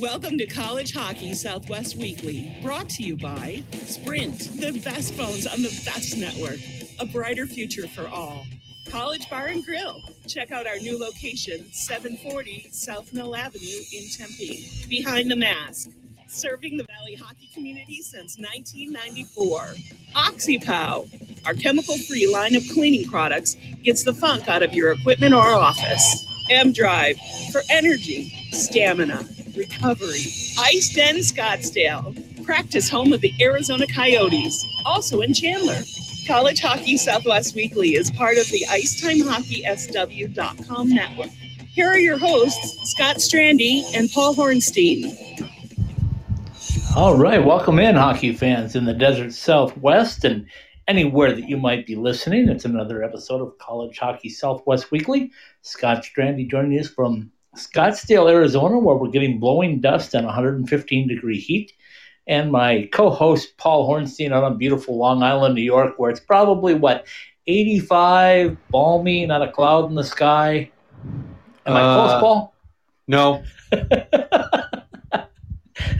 [0.00, 5.62] Welcome to College Hockey Southwest Weekly, brought to you by Sprint, the best phones on
[5.62, 6.58] the best network,
[6.98, 8.44] a brighter future for all.
[8.88, 10.02] College Bar and Grill.
[10.26, 15.90] Check out our new location, 740 South Mill Avenue in Tempe, behind the mask.
[16.26, 19.74] Serving the Valley hockey community since 1994.
[20.16, 25.34] OxyPow, our chemical free line of cleaning products, gets the funk out of your equipment
[25.34, 26.26] or office.
[26.50, 27.16] M Drive
[27.52, 29.26] for energy, stamina,
[29.56, 30.20] recovery.
[30.58, 35.82] Ice Den Scottsdale, practice home of the Arizona Coyotes, also in Chandler.
[36.26, 41.28] College Hockey Southwest Weekly is part of the IcetimeHockeySW.com network.
[41.74, 45.14] Here are your hosts, Scott Strandy and Paul Hornstein.
[46.96, 50.46] All right, welcome in, hockey fans in the desert southwest and
[50.86, 52.48] anywhere that you might be listening.
[52.48, 55.32] It's another episode of College Hockey Southwest Weekly.
[55.62, 61.38] Scott Strandy joining us from Scottsdale, Arizona, where we're getting blowing dust and 115 degree
[61.38, 61.72] heat.
[62.26, 66.20] And my co host, Paul Hornstein, out on beautiful Long Island, New York, where it's
[66.20, 67.06] probably what,
[67.46, 70.70] 85, balmy, not a cloud in the sky.
[71.66, 72.54] Am I Uh, close, Paul?
[73.06, 73.44] No.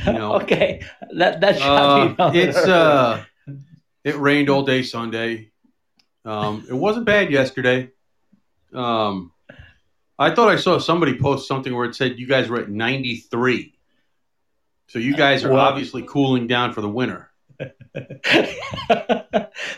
[0.07, 0.35] no.
[0.37, 0.83] Okay,
[1.17, 3.23] that that shot me Uh, it's uh,
[4.05, 5.51] it rained all day Sunday.
[6.25, 7.91] Um, it wasn't bad yesterday.
[8.73, 9.33] Um,
[10.19, 13.75] I thought I saw somebody post something where it said you guys were at 93.
[14.89, 17.31] So you guys are Well- obviously cooling down for the winter.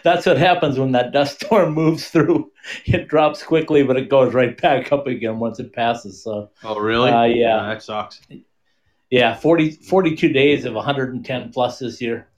[0.03, 2.51] That's what happens when that dust storm moves through.
[2.85, 6.23] It drops quickly, but it goes right back up again once it passes.
[6.23, 7.11] So, Oh, really?
[7.11, 7.63] Uh, yeah.
[7.69, 8.21] that sucks.
[9.11, 12.29] yeah, 40, 42 days of 110 plus this year.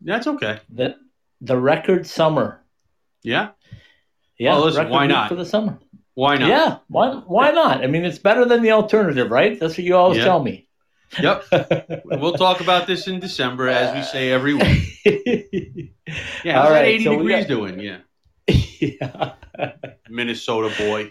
[0.00, 0.58] That's okay.
[0.70, 0.96] The,
[1.40, 2.62] the record summer.
[3.22, 3.50] Yeah.
[4.38, 5.28] Yeah, Well, listen, record why not?
[5.28, 5.78] For the summer.
[6.14, 6.48] Why not?
[6.48, 7.82] Yeah, why, why not?
[7.82, 9.58] I mean, it's better than the alternative, right?
[9.58, 10.68] That's what you always tell me.
[11.20, 11.44] Yep.
[12.04, 14.88] We'll talk about this in December, as we say every week.
[16.44, 16.62] Yeah.
[16.62, 17.80] All that 80 so degrees got- doing?
[17.80, 17.98] Yeah.
[18.48, 19.32] yeah.
[20.10, 21.10] Minnesota boy.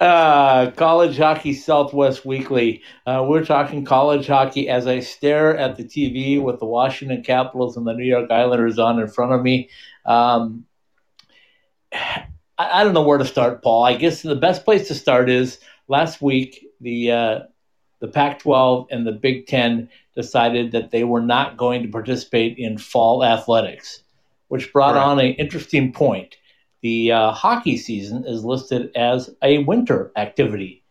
[0.00, 2.82] Uh, college hockey Southwest Weekly.
[3.06, 7.76] Uh, we're talking college hockey as I stare at the TV with the Washington Capitals
[7.76, 9.70] and the New York Islanders on in front of me.
[10.04, 10.66] Um,
[12.58, 13.84] I, I don't know where to start, Paul.
[13.84, 15.58] I guess the best place to start is
[15.88, 17.38] last week the uh,
[18.00, 22.78] the Pac-12 and the Big Ten decided that they were not going to participate in
[22.78, 24.02] fall athletics,
[24.48, 25.06] which brought Correct.
[25.06, 26.36] on an interesting point
[26.82, 30.84] the uh, hockey season is listed as a winter activity.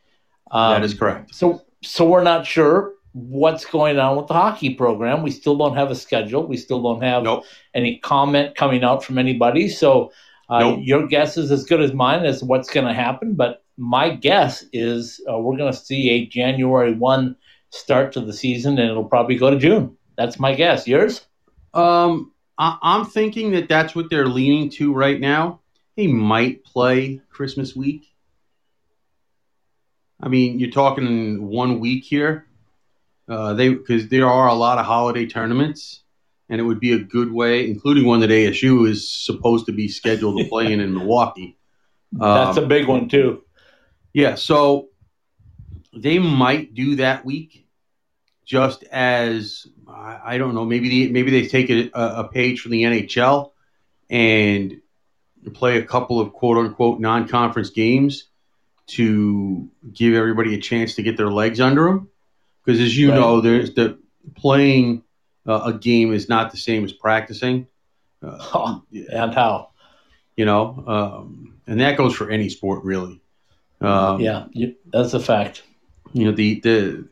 [0.51, 1.33] Um, That is correct.
[1.33, 5.23] So, so we're not sure what's going on with the hockey program.
[5.23, 6.45] We still don't have a schedule.
[6.45, 7.45] We still don't have Nope.
[7.73, 9.69] any comment coming out from anybody.
[9.69, 10.11] So,
[10.49, 10.79] uh, Nope.
[10.83, 13.33] your guess is as good as mine as to what's going to happen.
[13.33, 17.35] But my guess is uh, we're going to see a January one
[17.69, 19.97] start to the season, and it'll probably go to June.
[20.17, 20.87] That's my guess.
[20.87, 21.25] Yours?
[21.73, 25.61] Um, I, I'm thinking that that's what they're leaning to right now.
[25.95, 28.13] They might play Christmas week.
[30.21, 32.47] I mean, you're talking one week here.
[33.27, 36.03] Uh, they because there are a lot of holiday tournaments,
[36.49, 39.87] and it would be a good way, including one that ASU is supposed to be
[39.87, 41.57] scheduled to play in in Milwaukee.
[42.11, 43.43] That's Um, a big one too.
[44.13, 44.87] Yeah, so
[45.93, 47.67] they might do that week,
[48.45, 50.65] just as I, don't know.
[50.65, 53.51] Maybe the, maybe they take a, a page from the NHL
[54.09, 54.81] and
[55.53, 58.25] play a couple of quote unquote non conference games
[58.87, 62.09] to give everybody a chance to get their legs under them.
[62.63, 63.15] Because as you Right.
[63.19, 63.97] know, there's the
[64.35, 65.03] playing
[65.47, 67.67] uh, a game is not the same as practicing.
[68.23, 69.69] Uh, Oh, and how?
[70.35, 73.21] you know, um, and that goes for any sport really.
[73.81, 75.63] Um, yeah, you, that's a fact.
[76.13, 77.09] you know the the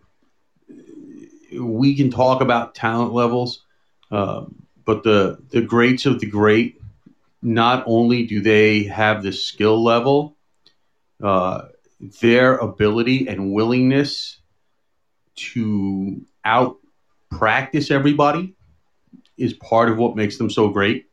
[1.60, 3.64] we can talk about talent levels
[4.12, 6.82] um, but the the greats of the great
[7.42, 10.36] not only do they have the skill level
[11.24, 11.64] uh,
[12.22, 14.40] their ability and willingness
[15.36, 16.78] to out
[17.32, 18.54] practice everybody
[19.38, 21.08] is part of what makes them so great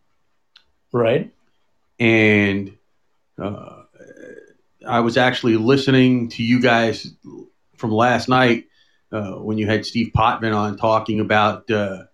[0.93, 1.33] Right?
[1.99, 2.77] and
[3.41, 3.83] uh,
[4.87, 7.15] I was actually listening to you guys
[7.77, 8.67] from last night
[9.13, 12.05] uh, when you had Steve Potvin on talking about uh,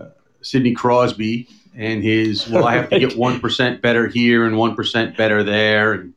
[0.00, 0.08] uh,
[0.40, 2.48] Sidney Crosby and his.
[2.48, 6.14] Well, I have to get one percent better here and one percent better there, and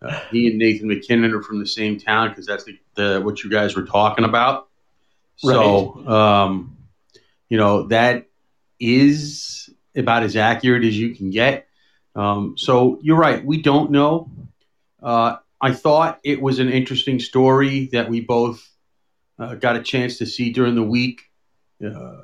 [0.00, 3.44] uh, he and Nathan MacKinnon are from the same town because that's the, the what
[3.44, 4.69] you guys were talking about.
[5.40, 6.76] So, um,
[7.48, 8.26] you know that
[8.78, 11.66] is about as accurate as you can get.
[12.14, 13.44] Um, so you're right.
[13.44, 14.30] We don't know.
[15.02, 18.66] Uh, I thought it was an interesting story that we both
[19.38, 21.22] uh, got a chance to see during the week.
[21.84, 22.16] Uh,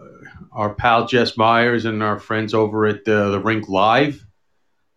[0.52, 4.24] our pal Jess Myers and our friends over at the, the Rink Live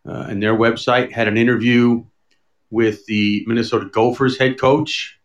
[0.08, 2.04] uh, and their website had an interview
[2.70, 5.19] with the Minnesota Gophers head coach.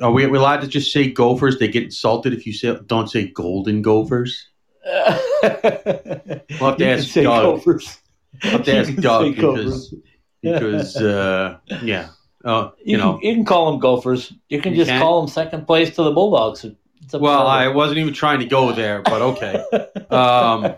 [0.00, 1.58] Are we, are we allowed to just say Gophers?
[1.58, 4.48] They get insulted if you say, don't say Golden Gophers.
[4.86, 5.02] we'll
[5.42, 7.24] have to ask Doug.
[7.24, 7.98] Gophers.
[8.42, 9.94] We'll have to ask Doug because,
[10.40, 12.10] because uh, yeah.
[12.44, 14.32] Uh, you, You, know, can, you can call them Gophers.
[14.48, 15.00] You can You just can?
[15.00, 16.64] call them second place to the Bulldogs.
[16.64, 19.64] It's well, I wasn't even trying to go there, but okay.
[20.10, 20.74] Um,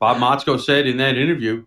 [0.00, 1.64] Bob Motzko said in that interview,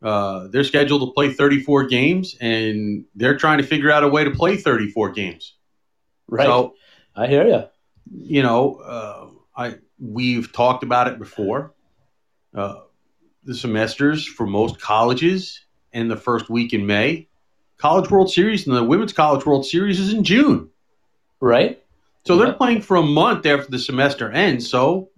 [0.00, 4.22] uh, they're scheduled to play 34 games, and they're trying to figure out a way
[4.22, 5.53] to play 34 games.
[6.28, 6.46] Right.
[6.46, 6.74] So,
[7.16, 7.64] I hear you.
[8.12, 11.72] you know, uh, I we've talked about it before.
[12.54, 12.80] Uh,
[13.44, 17.28] the semesters for most colleges and the first week in May.
[17.76, 20.70] College World Series and the Women's College World Series is in June.
[21.40, 21.82] Right.
[22.24, 24.70] So they're playing for a month after the semester ends.
[24.70, 25.10] So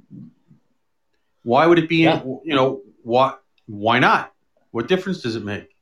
[1.44, 2.03] why would it be?
[2.03, 2.25] Yeah.
[2.25, 3.35] You know why?
[3.67, 4.32] Why not?
[4.73, 5.75] What difference does it make?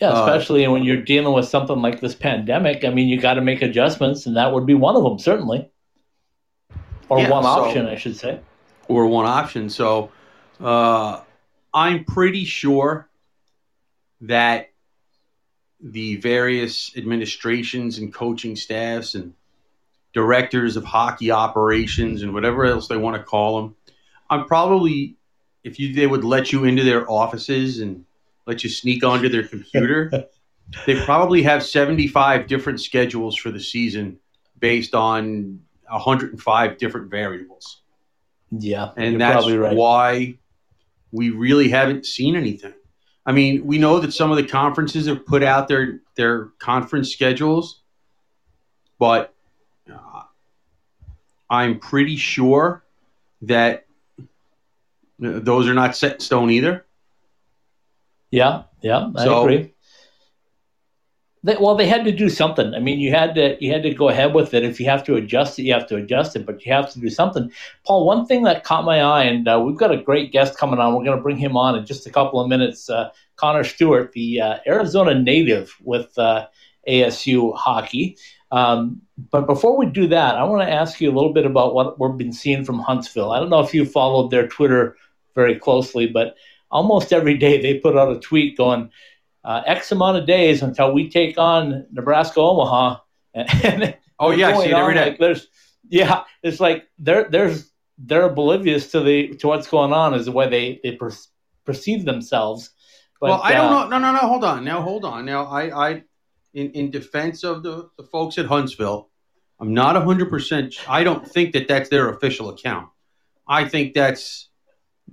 [0.00, 2.84] Yeah, Uh, especially when you're dealing with something like this pandemic.
[2.84, 5.68] I mean, you got to make adjustments, and that would be one of them, certainly.
[7.08, 8.40] Or Yeah, one so- option, I should say.
[8.88, 9.68] Or one option.
[9.68, 10.10] So
[10.60, 11.20] uh,
[11.74, 13.08] I'm pretty sure
[14.22, 14.70] that
[15.82, 19.34] the various administrations and coaching staffs and
[20.12, 23.76] directors of hockey operations and whatever else they want to call them,
[24.28, 25.16] I'm probably
[25.62, 28.04] if you they would let you into their offices and
[28.50, 30.26] let you sneak onto their computer,
[30.86, 34.18] they probably have 75 different schedules for the season
[34.58, 37.82] based on 105 different variables.
[38.50, 39.76] Yeah, And you're that's probably right.
[39.76, 40.38] why
[41.12, 42.74] we really haven't seen anything.
[43.24, 47.12] I mean, we know that some of the conferences have put out their their conference
[47.12, 47.82] schedules,
[48.98, 49.34] but
[49.92, 50.22] uh,
[51.48, 52.82] I'm pretty sure
[53.42, 53.86] that
[54.18, 54.24] uh,
[55.18, 56.86] those are not set in stone either.
[58.30, 59.74] Yeah, yeah, I So- agree.
[61.42, 62.74] They, well, they had to do something.
[62.74, 64.62] I mean, you had to you had to go ahead with it.
[64.62, 66.44] If you have to adjust it, you have to adjust it.
[66.44, 67.50] But you have to do something.
[67.86, 70.78] Paul, one thing that caught my eye, and uh, we've got a great guest coming
[70.78, 70.94] on.
[70.94, 72.90] We're going to bring him on in just a couple of minutes.
[72.90, 76.46] Uh, Connor Stewart, the uh, Arizona native with uh,
[76.86, 78.18] ASU hockey.
[78.52, 79.00] Um,
[79.30, 81.98] but before we do that, I want to ask you a little bit about what
[81.98, 83.32] we've been seeing from Huntsville.
[83.32, 84.96] I don't know if you followed their Twitter
[85.34, 86.34] very closely, but
[86.70, 88.90] almost every day they put out a tweet going
[89.44, 92.98] uh, X amount of days until we take on Nebraska Omaha.
[93.34, 95.06] And, Oh yeah, I see it every day.
[95.06, 95.48] Like there's,
[95.88, 100.32] yeah, it's like they're there's they're oblivious to the to what's going on is the
[100.32, 101.10] way they they per,
[101.64, 102.70] perceive themselves.
[103.18, 103.88] But, well, I don't uh, know.
[103.88, 104.28] No, no, no.
[104.28, 104.64] Hold on.
[104.64, 105.26] Now, hold on.
[105.26, 105.90] Now, I, I,
[106.54, 109.10] in, in defense of the, the folks at Huntsville,
[109.58, 110.74] I'm not 100%.
[110.88, 112.88] I don't think that that's their official account.
[113.46, 114.48] I think that's.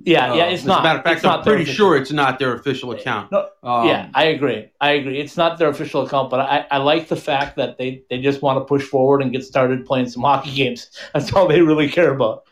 [0.03, 0.79] Yeah, yeah, uh, it's as not.
[0.79, 3.31] a matter of fact, I'm pretty sure it's not their official account.
[3.31, 4.69] No, Um, yeah, I agree.
[4.79, 5.19] I agree.
[5.19, 8.41] It's not their official account, but I, I like the fact that they, they just
[8.41, 10.91] want to push forward and get started playing some hockey games.
[11.13, 12.43] That's all they really care about.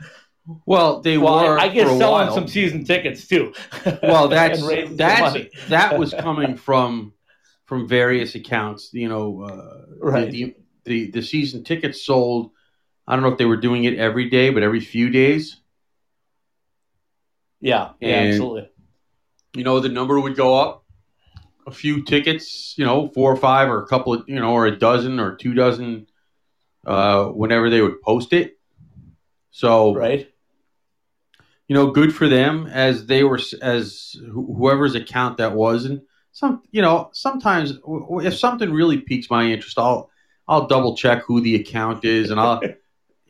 [0.65, 3.53] Well, they Well, were I, I guess selling some season tickets too.
[4.03, 5.35] well, that's and raising some that's
[5.69, 7.13] that was coming from
[7.65, 8.89] from various accounts.
[8.93, 10.29] You know, uh, Right.
[10.31, 12.51] the, the the season tickets sold.
[13.07, 15.57] I don't know if they were doing it every day, but every few days.
[17.65, 18.69] Yeah, yeah, And- absolutely.
[19.55, 20.85] you know, the number would go up
[21.65, 24.67] a few tickets, you know, four or five or a couple of, you know, or
[24.67, 26.05] a dozen or two dozen
[26.85, 28.59] uh, whenever they would post it.
[29.49, 30.31] So, Right.
[31.67, 35.85] you know, good for them as they were, as wh- whoever's account that was.
[35.85, 36.01] And
[36.33, 37.79] some, you know, sometimes
[38.23, 40.11] if something really piques my interest, I'll,
[40.47, 42.61] I'll double check who the account is and I'll,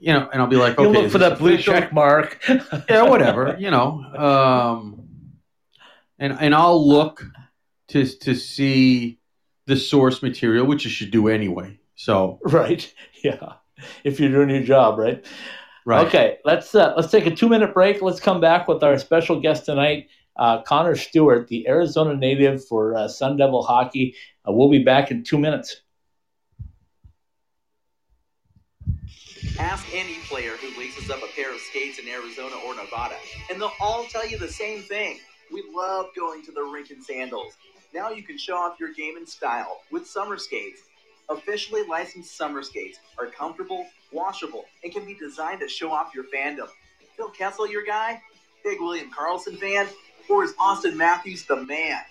[0.05, 2.39] you know, and I'll be like, you okay, look for that blue check mark.
[2.89, 4.03] yeah, whatever, you know.
[4.15, 5.07] Um,
[6.19, 7.25] and and I'll look
[7.87, 9.19] to to see
[9.65, 11.79] the source material, which you should do anyway.
[11.95, 12.93] So right.
[13.23, 13.53] Yeah.
[14.03, 15.25] If you're doing your job, right?
[15.85, 18.03] right, Okay, let's uh, let's take a two minute break.
[18.03, 22.95] Let's come back with our special guest tonight, uh, Connor Stewart, the Arizona native for
[22.95, 24.15] uh, Sun Devil hockey.
[24.47, 25.81] Uh, we'll be back in two minutes.
[29.59, 33.15] Ask any player who laces up a pair of skates in Arizona or Nevada,
[33.49, 35.19] and they'll all tell you the same thing.
[35.51, 37.53] We love going to the rink in sandals.
[37.93, 40.81] Now you can show off your game in style with summer skates.
[41.29, 46.25] Officially licensed summer skates are comfortable, washable, and can be designed to show off your
[46.25, 46.67] fandom.
[47.15, 48.21] Phil Kessel, your guy?
[48.63, 49.87] Big William Karlsson fan?
[50.29, 52.01] Or is Auston Matthews the man?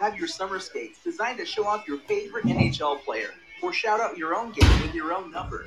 [0.00, 3.30] Have your summer skates designed to show off your favorite NHL player,
[3.62, 5.66] or shout out your own game with your own number.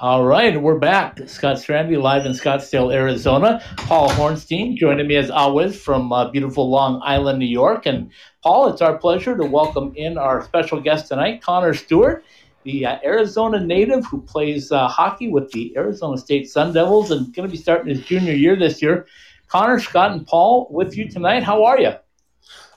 [0.00, 1.20] All right, we're back.
[1.28, 3.62] Scott Strandy live in Scottsdale, Arizona.
[3.76, 7.84] Paul Hornstein joining me as always from uh, beautiful Long Island, New York.
[7.84, 8.10] And
[8.42, 12.24] Paul, it's our pleasure to welcome in our special guest tonight, Connor Stewart,
[12.64, 17.32] the uh, Arizona native who plays uh, hockey with the Arizona State Sun Devils and
[17.34, 19.06] going to be starting his junior year this year.
[19.46, 21.42] Connor, Scott, and Paul with you tonight.
[21.42, 21.92] How are you?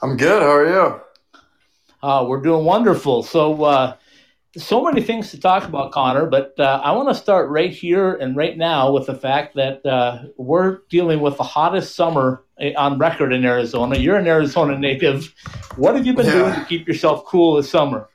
[0.02, 0.44] I'm good.
[0.44, 1.02] How are you?
[2.04, 3.24] Uh, we're doing wonderful.
[3.24, 3.96] So, uh,
[4.58, 8.14] so many things to talk about, Connor, but uh, I want to start right here
[8.16, 12.74] and right now with the fact that uh, we're dealing with the hottest summer eh,
[12.78, 13.98] on record in Arizona.
[13.98, 15.34] You're an Arizona native.
[15.76, 16.34] What have you been Yeah.
[16.34, 18.08] doing to keep yourself cool this summer?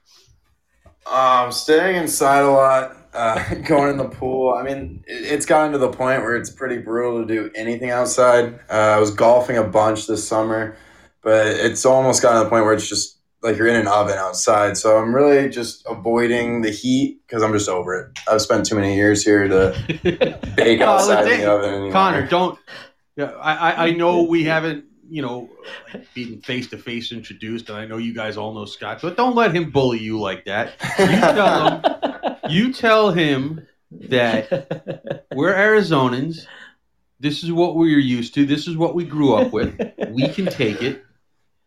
[1.06, 4.54] Um, staying inside a lot, uh, going in the pool.
[4.54, 7.90] I mean, it, it's gotten to the point where it's pretty brutal to do anything
[7.90, 8.54] outside.
[8.70, 10.76] Uh, I was golfing a bunch this summer,
[11.22, 14.18] but it's almost gotten to the point where it's just like you're in an oven
[14.18, 14.76] outside.
[14.76, 18.18] So I'm really just avoiding the heat because I'm just over it.
[18.30, 19.74] I've spent too many years here to
[20.56, 21.70] bake Oh, outside in the oven.
[21.70, 21.92] Anymore.
[21.92, 22.58] Connor, don't.
[23.16, 25.50] Yeah, I, I, I know we haven't, you know,
[25.92, 29.16] like, been face to face introduced, and I know you guys all know Scott, but
[29.16, 30.74] don't let him bully you like that.
[30.98, 32.50] You tell him.
[32.50, 36.46] You tell him that we're Arizonans.
[37.18, 38.46] This is what we're used to.
[38.46, 39.76] This is what we grew up with.
[40.10, 41.04] We can take it.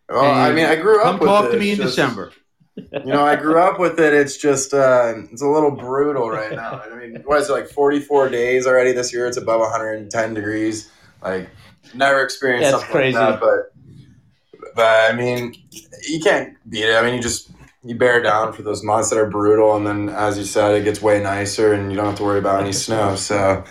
[0.10, 1.04] Well, I mean, I grew up.
[1.06, 1.52] Come with talk it.
[1.54, 2.32] to me in just- December.
[2.76, 4.14] You know, I grew up with it.
[4.16, 6.82] It's just, uh, it's a little brutal right now.
[6.84, 9.28] I mean, what is it, like 44 days already this year?
[9.28, 10.90] It's above 110 degrees.
[11.22, 11.50] Like,
[11.94, 13.16] never experienced That's something crazy.
[13.18, 13.42] like that.
[13.42, 15.54] But, but I mean,
[16.10, 16.96] you can't beat it.
[16.96, 17.52] I mean, you just,
[17.84, 19.76] you bear down for those months that are brutal.
[19.76, 22.40] And then, as you said, it gets way nicer and you don't have to worry
[22.40, 23.16] about any snow.
[23.16, 23.64] So,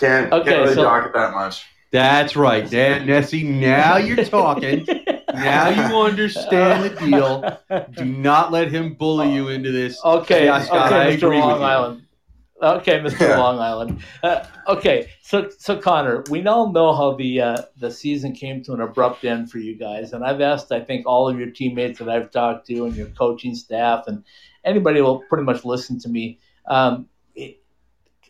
[0.00, 1.64] can't, Okay, can't really so- dock it that much.
[1.96, 3.42] That's right, Dan Nessie.
[3.42, 4.86] Now you're talking.
[5.34, 7.84] Now you understand the deal.
[7.92, 10.02] Do not let him bully you into this.
[10.02, 11.38] Okay, Yeah, Scott, okay, I Mr.
[11.38, 11.62] Long.
[11.62, 12.02] Island.
[12.62, 13.20] Okay, Mr.
[13.20, 13.38] Yeah.
[13.38, 14.02] Long Island.
[14.22, 18.72] Uh, okay, so so Connor, we all know how the uh, the season came to
[18.72, 21.98] an abrupt end for you guys, and I've asked, I think, all of your teammates
[21.98, 24.24] that I've talked to, and your coaching staff, and
[24.64, 26.38] anybody will pretty much listen to me.
[26.66, 27.08] Um,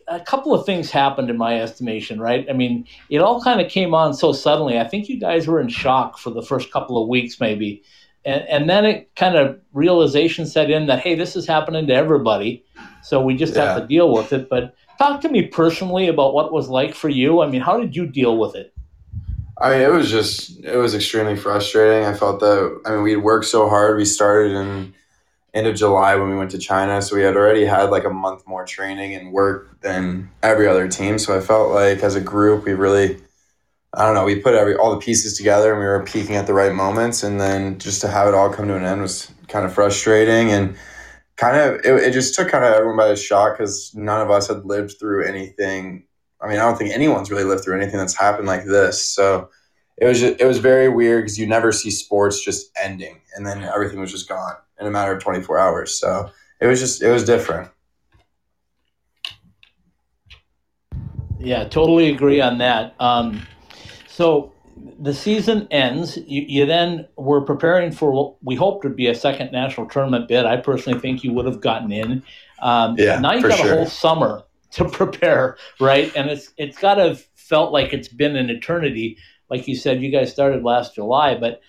[0.07, 2.47] a couple of things happened in my estimation, right?
[2.49, 4.79] I mean, it all kind of came on so suddenly.
[4.79, 7.83] I think you guys were in shock for the first couple of weeks, maybe.
[8.23, 11.93] And, and then it kind of realization set in that, hey, this is happening to
[11.93, 12.63] everybody.
[13.03, 14.49] So we just have to deal with it.
[14.49, 17.41] But talk to me personally about what it was like for you.
[17.41, 18.73] I mean, how did you deal with it?
[19.59, 22.05] I mean, it was just it was extremely frustrating.
[22.05, 23.97] I felt that I mean we'd worked so hard.
[23.97, 24.93] We started in
[25.57, 28.09] end of July when we went to China, so we had already had like a
[28.09, 31.17] month more training and work than every other team.
[31.19, 33.17] So I felt like as a group we really
[33.93, 36.45] I don't know, we put every all the pieces together and we were peaking at
[36.45, 39.31] the right moments and then just to have it all come to an end was
[39.47, 40.77] kind of frustrating and
[41.37, 44.29] kind of it, it just took kind of everyone by the shock because none of
[44.29, 46.03] us had lived through anything
[46.39, 49.03] I mean, I don't think anyone's really lived through anything that's happened like this.
[49.03, 49.49] So
[49.97, 53.47] it was just, it was very weird because you never see sports just ending and
[53.47, 55.99] then everything was just gone in a matter of 24 hours.
[55.99, 56.29] So
[56.59, 57.69] it was just it was different.
[61.39, 62.95] Yeah, totally agree on that.
[62.99, 63.45] Um,
[64.07, 64.53] so
[64.99, 66.17] the season ends.
[66.17, 70.27] You, you then were preparing for what we hoped would be a second national tournament
[70.27, 70.45] bid.
[70.45, 72.23] I personally think you would have gotten in.
[72.61, 76.11] Um, Yeah, now you've got a whole summer to prepare, right?
[76.15, 79.17] And it's it's got to felt like it's been an eternity.
[79.49, 81.61] Like you said, you guys started last July, but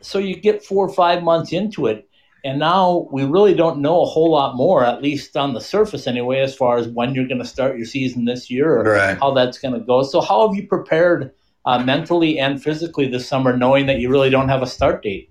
[0.00, 2.08] so you get four or five months into it,
[2.44, 6.06] and now we really don't know a whole lot more, at least on the surface
[6.06, 9.18] anyway, as far as when you're going to start your season this year or Right.
[9.18, 10.02] how that's going to go.
[10.02, 11.32] So, how have you prepared
[11.64, 15.30] uh, mentally and physically this summer, knowing that you really don't have a start date?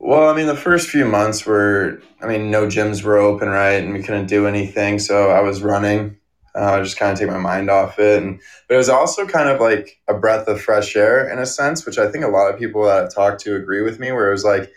[0.00, 3.84] Well, I mean, the first few months were, I mean, no gyms were open, right?
[3.84, 4.98] And we couldn't do anything.
[4.98, 6.16] So I was running,
[6.56, 8.20] uh, just kind of take my mind off it.
[8.20, 11.46] And, but it was also kind of like a breath of fresh air in a
[11.46, 14.10] sense, which I think a lot of people that I've talked to agree with me,
[14.10, 14.72] where it was like,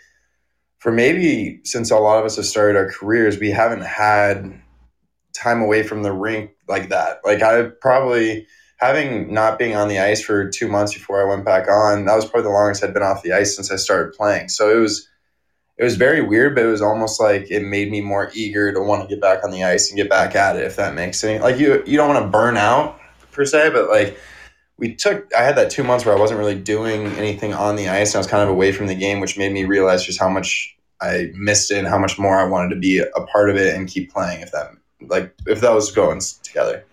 [0.86, 4.62] for maybe since a lot of us have started our careers, we haven't had
[5.32, 7.18] time away from the rink like that.
[7.24, 11.44] Like I probably having not being on the ice for two months before I went
[11.44, 14.14] back on, that was probably the longest I'd been off the ice since I started
[14.14, 14.48] playing.
[14.48, 15.08] So it was
[15.76, 18.80] it was very weird, but it was almost like it made me more eager to
[18.80, 21.24] want to get back on the ice and get back at it, if that makes
[21.24, 23.00] any Like you you don't want to burn out
[23.32, 24.16] per se, but like
[24.78, 27.88] we took I had that two months where I wasn't really doing anything on the
[27.88, 30.20] ice and I was kind of away from the game, which made me realize just
[30.20, 33.50] how much I missed it and how much more I wanted to be a part
[33.50, 34.70] of it and keep playing if that
[35.08, 36.84] like if that was going together.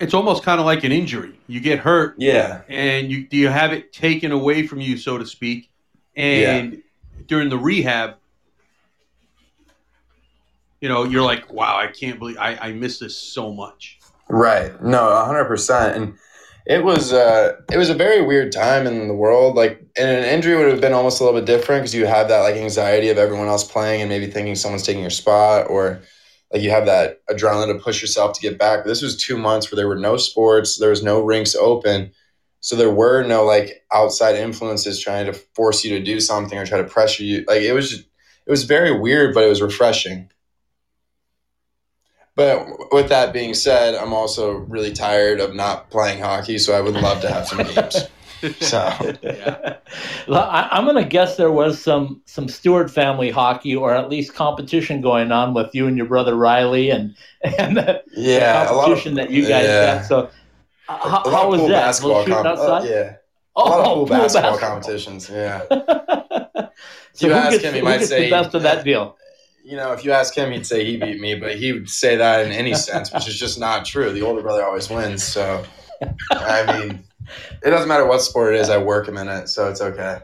[0.00, 1.38] It's almost kind of like an injury.
[1.48, 2.60] You get hurt, Yeah.
[2.68, 5.70] and you do you have it taken away from you, so to speak.
[6.16, 6.82] And
[7.26, 8.14] during the rehab,
[10.80, 13.98] you know, you're like, wow, I can't believe I, I miss this so much.
[14.28, 14.80] Right.
[14.82, 15.96] No, hundred percent.
[15.96, 16.14] And
[16.68, 19.56] it was uh it was a very weird time in the world.
[19.56, 22.28] Like and an injury would have been almost a little bit different because you have
[22.28, 26.00] that like anxiety of everyone else playing and maybe thinking someone's taking your spot or
[26.52, 28.80] like you have that adrenaline to push yourself to get back.
[28.80, 32.12] But this was two months where there were no sports, there was no rinks open.
[32.60, 36.66] So there were no like outside influences trying to force you to do something or
[36.66, 37.44] try to pressure you.
[37.48, 38.04] Like it was just,
[38.46, 40.30] it was very weird, but it was refreshing.
[42.38, 46.80] But with that being said, I'm also really tired of not playing hockey, so I
[46.80, 48.06] would love to have some games.
[48.60, 48.78] So
[49.24, 49.78] Yeah.
[50.28, 54.34] I, I'm going to guess there was some some Stewart family hockey, or at least
[54.34, 57.16] competition going on with you and your brother Riley, and
[57.58, 59.94] and the, yeah, the a lot of competition that you guys yeah.
[59.96, 60.06] had.
[60.06, 60.30] So,
[60.88, 61.80] uh, how, how was pool that?
[61.86, 62.82] basketball Was shooting com- outside?
[62.82, 63.16] uh, yeah,
[63.56, 64.70] Oh, a lot of pool pool basketball, basketball.
[64.80, 65.28] competitions.
[65.28, 65.62] Yeah,
[67.12, 68.84] so You who ask gets, him, he who might gets say- the best of that
[68.84, 69.17] deal?
[69.68, 72.16] You know, if you ask him, he'd say he beat me, but he would say
[72.16, 74.10] that in any sense, which is just not true.
[74.12, 75.22] The older brother always wins.
[75.22, 75.62] So,
[76.30, 77.04] I mean,
[77.62, 78.70] it doesn't matter what sport it is.
[78.70, 80.20] I work him in it, so it's okay.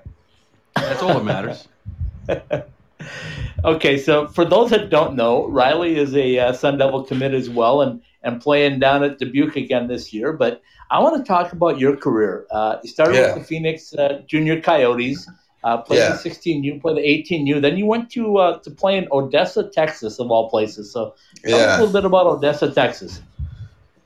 [0.75, 1.69] That's all that matters.
[3.65, 7.49] Okay, so for those that don't know, Riley is a uh, Sun Devil commit as
[7.49, 10.35] well, and and playing down at Dubuque again this year.
[10.35, 10.61] But
[10.91, 12.47] I want to talk about your career.
[12.51, 13.33] Uh, you started Yeah.
[13.35, 15.27] with the Phoenix uh, Junior Coyotes,
[15.65, 16.13] uh, played Yeah.
[16.13, 17.61] the 16U, played the 18U.
[17.61, 20.93] Then you went to uh, to play in Odessa, Texas, of all places.
[20.93, 23.21] So tell us a little bit about Odessa, Texas.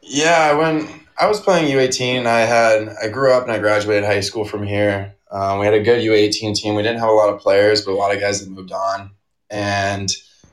[0.03, 0.89] Yeah, when
[1.19, 4.67] I was playing U18, I had I grew up and I graduated high school from
[4.67, 5.15] here.
[5.31, 6.75] Um, we had a good U18 team.
[6.75, 9.11] We didn't have a lot of players, but a lot of guys that moved on.
[9.51, 10.11] And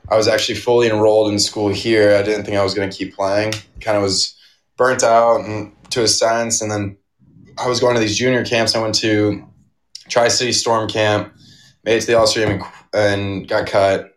[0.08, 2.14] I was actually fully enrolled in school here.
[2.16, 3.54] I didn't think I was going to keep playing.
[3.80, 4.36] Kind of was
[4.76, 6.60] burnt out and to a sense.
[6.60, 6.98] And then
[7.56, 8.74] I was going to these junior camps.
[8.74, 9.42] I went to
[10.08, 11.32] Tri City Storm Camp,
[11.84, 12.64] made it to the All Star game and,
[12.94, 14.12] and got cut.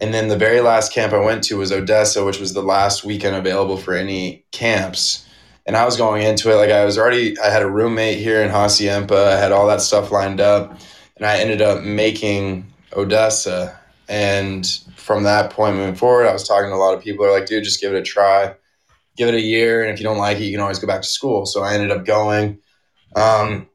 [0.00, 3.04] And then the very last camp I went to was Odessa, which was the last
[3.04, 5.28] weekend available for any camps.
[5.64, 8.42] And I was going into it like I was already, I had a roommate here
[8.42, 9.32] in Hacienda.
[9.32, 10.76] I had all that stuff lined up.
[11.16, 13.78] And I ended up making Odessa.
[14.08, 17.24] And from that point moving forward, I was talking to a lot of people.
[17.24, 18.56] They're like, dude, just give it a try.
[19.16, 19.84] Give it a year.
[19.84, 21.46] And if you don't like it, you can always go back to school.
[21.46, 22.58] So I ended up going.
[23.14, 23.68] Um,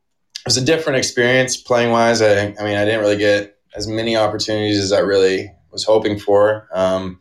[0.47, 2.21] was a different experience playing wise.
[2.21, 6.17] I, I mean, I didn't really get as many opportunities as I really was hoping
[6.17, 6.69] for.
[6.73, 7.19] Um,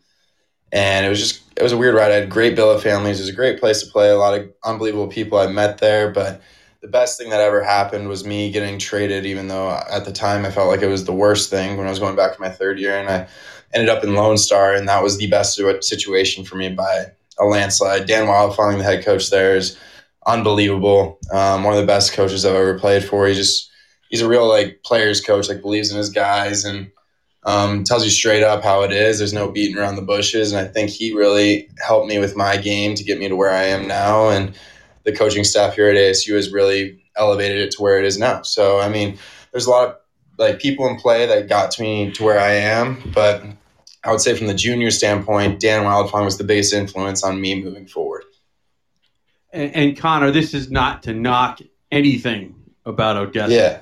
[0.71, 2.11] and it was just it was a weird ride.
[2.11, 3.19] I had great billet families.
[3.19, 4.09] It was a great place to play.
[4.09, 6.09] A lot of unbelievable people I met there.
[6.09, 6.41] But
[6.81, 9.25] the best thing that ever happened was me getting traded.
[9.25, 11.89] Even though at the time I felt like it was the worst thing when I
[11.89, 13.27] was going back for my third year, and I
[13.73, 17.07] ended up in Lone Star, and that was the best situation for me by
[17.39, 18.07] a landslide.
[18.07, 19.77] Dan Wild, following the head coach there, is
[20.27, 21.19] unbelievable.
[21.31, 23.27] Um, one of the best coaches I've ever played for.
[23.27, 23.71] He just
[24.09, 25.49] he's a real like players coach.
[25.49, 26.91] Like believes in his guys and
[27.43, 29.17] um, tells you straight up how it is.
[29.17, 32.57] There's no beating around the bushes, and I think he really helped me with my
[32.57, 34.29] game to get me to where I am now.
[34.29, 34.53] And
[35.03, 38.41] the coaching staff here at ASU has really elevated it to where it is now.
[38.43, 39.17] So I mean,
[39.51, 39.95] there's a lot of
[40.37, 43.43] like people in play that got to me to where I am, but
[44.03, 47.61] I would say from the junior standpoint, Dan Wildfang was the biggest influence on me
[47.61, 48.23] moving forward.
[49.53, 51.59] And, and Connor, this is not to knock
[51.91, 52.55] anything
[52.85, 53.53] about Odessa.
[53.53, 53.79] Yeah,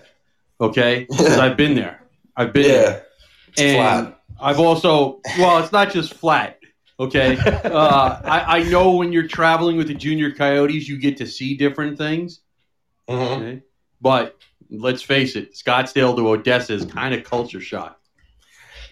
[0.60, 2.02] Okay, because I've been there.
[2.36, 2.92] I've been there.
[2.92, 3.00] yeah,
[3.50, 3.76] it's and
[4.08, 4.20] flat.
[4.40, 6.60] I've also well, it's not just flat.
[7.00, 11.28] Okay, uh, I, I know when you're traveling with the junior coyotes, you get to
[11.28, 12.42] see different things.
[13.10, 13.38] Mhm.
[13.38, 13.62] Okay?
[14.02, 14.38] But
[14.70, 18.00] let's face it, Scottsdale to Odessa is kind of culture shock.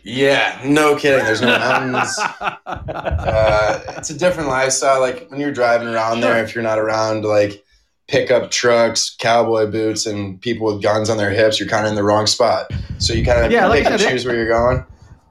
[0.03, 1.23] Yeah, no kidding.
[1.25, 2.17] There's no mountains.
[2.41, 4.99] uh, it's a different lifestyle.
[4.99, 7.63] Like when you're driving around there, if you're not around like
[8.07, 11.95] pickup trucks, cowboy boots, and people with guns on their hips, you're kind of in
[11.95, 12.69] the wrong spot.
[12.97, 14.85] So you kind of Yeah, like pick and choose where you're going.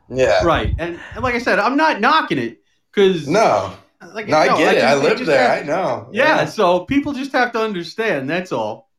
[0.09, 0.45] Yeah.
[0.45, 2.59] right, and, and like I said, I'm not knocking it
[2.93, 3.73] because No,
[4.15, 4.81] like, no, I get it.
[4.81, 5.49] just- I lived there.
[5.49, 6.09] have- I know.
[6.13, 8.29] yeah, so people just have to understand.
[8.29, 8.91] That's all.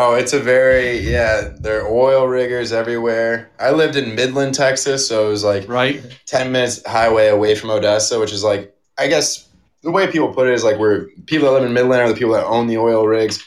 [0.00, 1.50] Oh, it's a very yeah.
[1.58, 3.50] There are oil riggers everywhere.
[3.58, 6.00] I lived in Midland, Texas, so it was like Right?
[6.26, 9.48] 10 minutes highway away from Odessa, which is like, I guess
[9.82, 12.14] the way people put it is like we're people that live in Midland are the
[12.14, 13.44] people that own the oil rigs.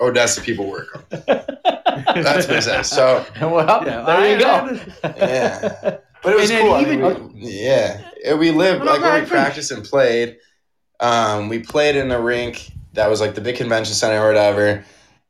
[0.00, 1.22] Odessa people work them.
[1.26, 2.90] That's what it says.
[2.90, 5.14] So, well, Yeah, there you I- go.
[5.16, 5.96] yeah.
[6.22, 6.74] But it was And then cool.
[6.74, 8.10] I even- mean, we- yeah.
[8.24, 9.30] It- We lived, No, no, like go when we finish.
[9.30, 10.36] practiced and played,
[11.00, 14.84] um, we played in a rink that was like the big convention center or whatever,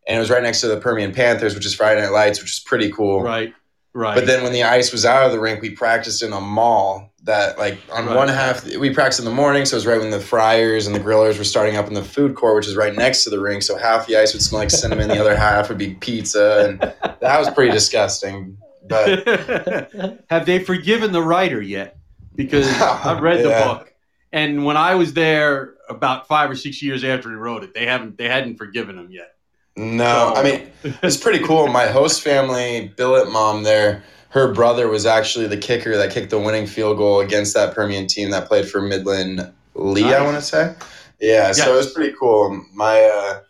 [0.06, 2.52] and it was right next to the Permian Panthers, which is Friday Night Lights, which
[2.52, 3.22] is pretty cool.
[3.22, 3.54] Right.
[3.92, 4.14] Right.
[4.14, 7.14] But then when the ice was out of the rink, we practiced in a mall
[7.22, 8.14] that like on Right.
[8.14, 10.94] one half we practiced in the morning, so it was right when the fryers and
[10.94, 13.40] the grillers were starting up in the food court, which is right next to the
[13.40, 13.62] rink.
[13.62, 16.80] So half the ice would smell like cinnamon, the other half would be pizza, and
[17.20, 18.58] that was pretty disgusting.
[18.86, 19.26] But
[20.30, 21.96] have they forgiven the writer yet?
[22.34, 23.94] Because I've read the book,
[24.30, 27.86] and when I was there about five or six years after he wrote it, they
[27.86, 29.35] haven't they hadn't forgiven him yet.
[29.76, 30.70] No, I mean
[31.02, 31.66] it's pretty cool.
[31.68, 36.38] My host family, billet mom there, her brother was actually the kicker that kicked the
[36.38, 40.42] winning field goal against that Permian team that played for Midland Lee, I want to
[40.42, 40.74] say.
[41.20, 42.64] Yeah, so it was pretty cool.
[42.74, 43.40] My uh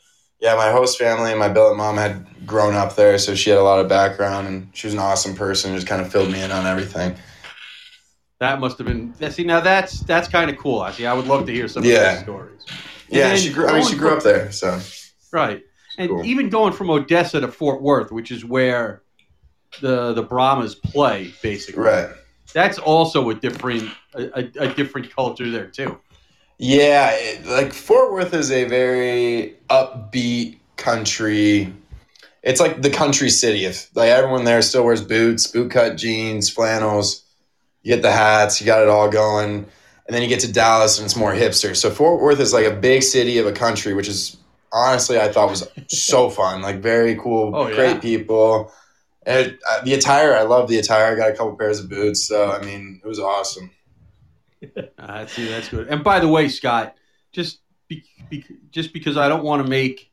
[0.40, 3.58] yeah, my host family and my billet mom had grown up there, so she had
[3.58, 6.42] a lot of background and she was an awesome person, just kind of filled me
[6.42, 7.16] in on everything.
[8.38, 9.14] That must have been.
[9.30, 10.80] See, now that's that's kind of cool.
[10.80, 11.06] I see.
[11.06, 12.14] I would love to hear some of Yeah.
[12.14, 12.66] those stories.
[13.08, 14.78] Yeah, she grew I mean she grew up there, so
[15.32, 15.62] Right.
[15.98, 16.24] And Cool.
[16.24, 19.02] even going from Odessa to Fort Worth, which is where
[19.80, 21.82] the the Brahmas play, basically.
[21.82, 22.10] right.
[22.54, 25.98] That's also a different a, a, a different culture there too.
[26.58, 31.72] Yeah, it, like Fort Worth is a very upbeat country.
[32.42, 33.64] It's like the country city.
[33.64, 37.24] If like everyone there still wears boots, boot cut jeans, flannels.
[37.82, 39.54] You get the hats, you got it all going,
[40.06, 41.76] and then you get to Dallas and it's more hipster.
[41.76, 44.35] So Fort Worth is like a big city of a country, which is
[44.72, 46.62] honestly I thought was so fun.
[46.62, 47.74] Like very cool, Oh, yeah.
[47.74, 48.72] great people.
[49.24, 51.12] And uh, the attire, I love the attire.
[51.12, 53.70] I got a couple pairs of boots, so I mean it was awesome.
[54.98, 55.88] Uh, see, that's good.
[55.88, 56.94] And by the way, Scott,
[57.32, 60.10] just be, be, just because I don't want to make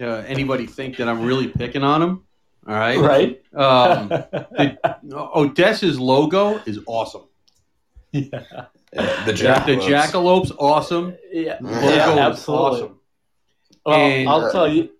[0.00, 2.22] uh, anybody think that I'm really picking on him.
[2.66, 2.98] All right.
[2.98, 3.42] right?
[3.54, 4.10] Um,
[5.12, 7.24] Odessa's logo is awesome.
[8.12, 8.42] yeah.
[8.92, 9.88] Yeah, the The jackalopes.
[9.88, 11.16] jackalope's awesome.
[11.32, 11.58] Yeah.
[11.60, 12.80] Logo Yeah, is absolutely.
[12.82, 13.00] awesome.
[13.84, 14.90] Well, And- I'll tell you,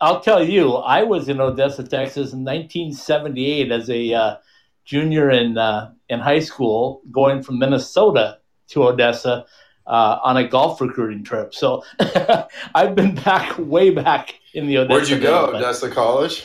[0.00, 4.36] I'll tell you, I was in Odessa, Texas, in 1978 as a uh,
[4.84, 9.46] junior in uh, in high school, going from Minnesota to Odessa
[9.86, 11.54] uh, on a golf recruiting trip.
[11.54, 11.82] So
[12.74, 14.92] I've been back, way back in the Odessa.
[14.94, 15.46] Where'd you go?
[15.54, 16.44] Odessa College?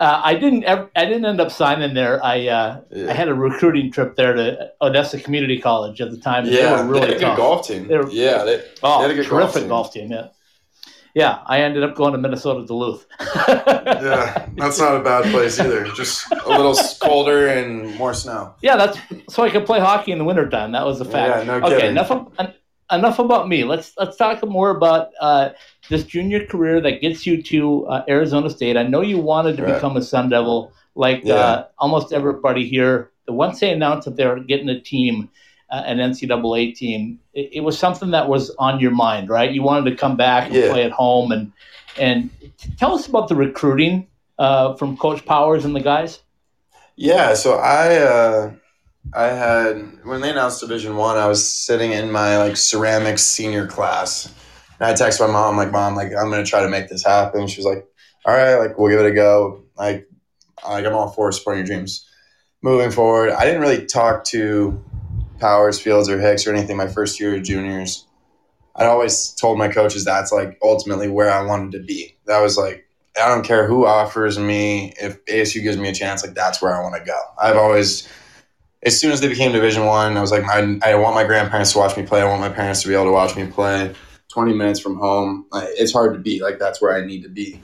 [0.00, 0.66] uh, I didn't.
[0.66, 2.22] I didn't end up signing there.
[2.22, 3.08] I uh, Yeah.
[3.10, 6.44] I had a recruiting trip there to Odessa Community College at the time.
[6.44, 7.36] yeah, they were really they had a tough.
[7.36, 7.88] good golf team.
[7.88, 9.68] They were- yeah, they, Oh, They had a good golf terrific team.
[9.70, 10.10] golf team.
[10.12, 10.28] Yeah,
[11.16, 11.40] yeah.
[11.46, 13.06] I ended up going to Minnesota Duluth.
[13.48, 15.84] yeah, that's not a bad place either.
[15.94, 18.54] Just a little colder and more snow.
[18.62, 18.98] Yeah, that's
[19.30, 20.72] so I could play hockey in the wintertime.
[20.72, 21.38] That was a fact.
[21.46, 21.90] Yeah, no okay, kidding.
[21.90, 22.10] enough
[22.92, 23.64] enough about me.
[23.64, 25.50] Let's let's talk more about uh,
[25.88, 28.76] this junior career that gets you to uh, Arizona State.
[28.76, 29.74] I know you wanted to Right.
[29.74, 31.34] become a Sun Devil, like Yeah.
[31.34, 33.10] uh, almost everybody here.
[33.28, 35.30] Once they announced that they're getting a team,
[35.70, 39.50] an NCAA team, it, it was something that was on your mind, right?
[39.50, 40.70] You wanted to come back and Yeah.
[40.70, 41.52] play at home, and
[41.98, 42.30] and
[42.78, 44.06] tell us about the recruiting
[44.38, 46.20] uh, from Coach Powers and the guys.
[46.96, 48.52] Yeah, so I uh,
[49.12, 53.66] I had when they announced Division One, I, was sitting in my like ceramics senior
[53.66, 54.32] class,
[54.78, 57.46] and I texted my mom like, "Mom, like I'm gonna try to make this happen."
[57.46, 57.84] She was like,
[58.24, 60.08] "All right, like we'll give it a go." Like,
[60.66, 62.08] like I'm all for supporting your dreams.
[62.62, 64.82] Moving forward, I didn't really talk to
[65.38, 68.06] Powers, Fields, or Hicks or anything my first year of juniors.
[68.74, 72.16] I always told my coaches that's like ultimately where I wanted to be.
[72.26, 72.86] That was like
[73.20, 74.92] I don't care who offers me.
[75.00, 77.18] If ASU gives me a chance, like that's where I want to go.
[77.40, 78.08] I've always,
[78.82, 81.72] as soon as they became Division One, I, was like, I, I want my grandparents
[81.72, 82.20] to watch me play.
[82.20, 83.94] I want my parents to be able to watch me play.
[84.28, 86.42] Twenty minutes from home, like, it's hard to beat.
[86.42, 87.62] Like that's where I need to be.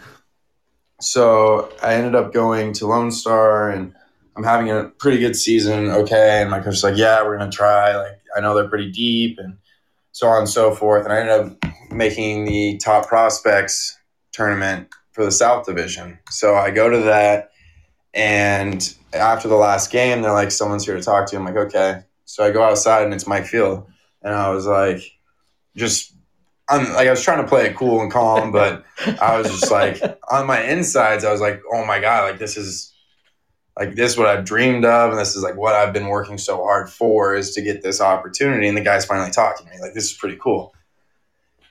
[1.02, 3.94] So I ended up going to Lone Star, and
[4.36, 5.90] I'm having a pretty good season.
[5.90, 7.96] Okay, and my coach was like, "Yeah, we're gonna try.
[7.96, 9.58] Like I know they're pretty deep, and
[10.12, 13.98] so on and so forth." And I ended up making the top prospects
[14.32, 16.18] tournament for the South Division.
[16.30, 17.50] So I go to that,
[18.14, 21.56] and after the last game, they're like, "Someone's here to talk to you." I'm like,
[21.56, 23.86] "Okay." So I go outside, and it's Mike Field,
[24.22, 25.02] and I was like,
[25.76, 26.14] just.
[26.68, 28.84] I'm, like I was trying to play it cool and calm, but
[29.20, 32.30] I was just like on my insides, I was like, "Oh my god!
[32.30, 32.91] Like this is
[33.78, 36.38] like this is what I've dreamed of, and this is like what I've been working
[36.38, 39.80] so hard for is to get this opportunity." And the guy's finally talking to me.
[39.80, 40.74] Like this is pretty cool.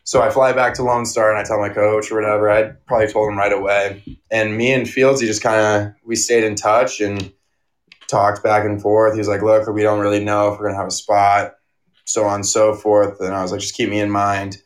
[0.04, 2.50] So I fly back to Lone Star and I tell my coach or whatever.
[2.50, 4.04] I probably told him right away.
[4.32, 7.32] And me and Fields, he just kind of we stayed in touch and
[8.08, 9.14] talked back and forth.
[9.14, 11.56] He was like, "Look, we don't really know if we're gonna have a spot."
[12.06, 13.22] So on and so forth.
[13.22, 14.62] And I was like, just keep me in mind.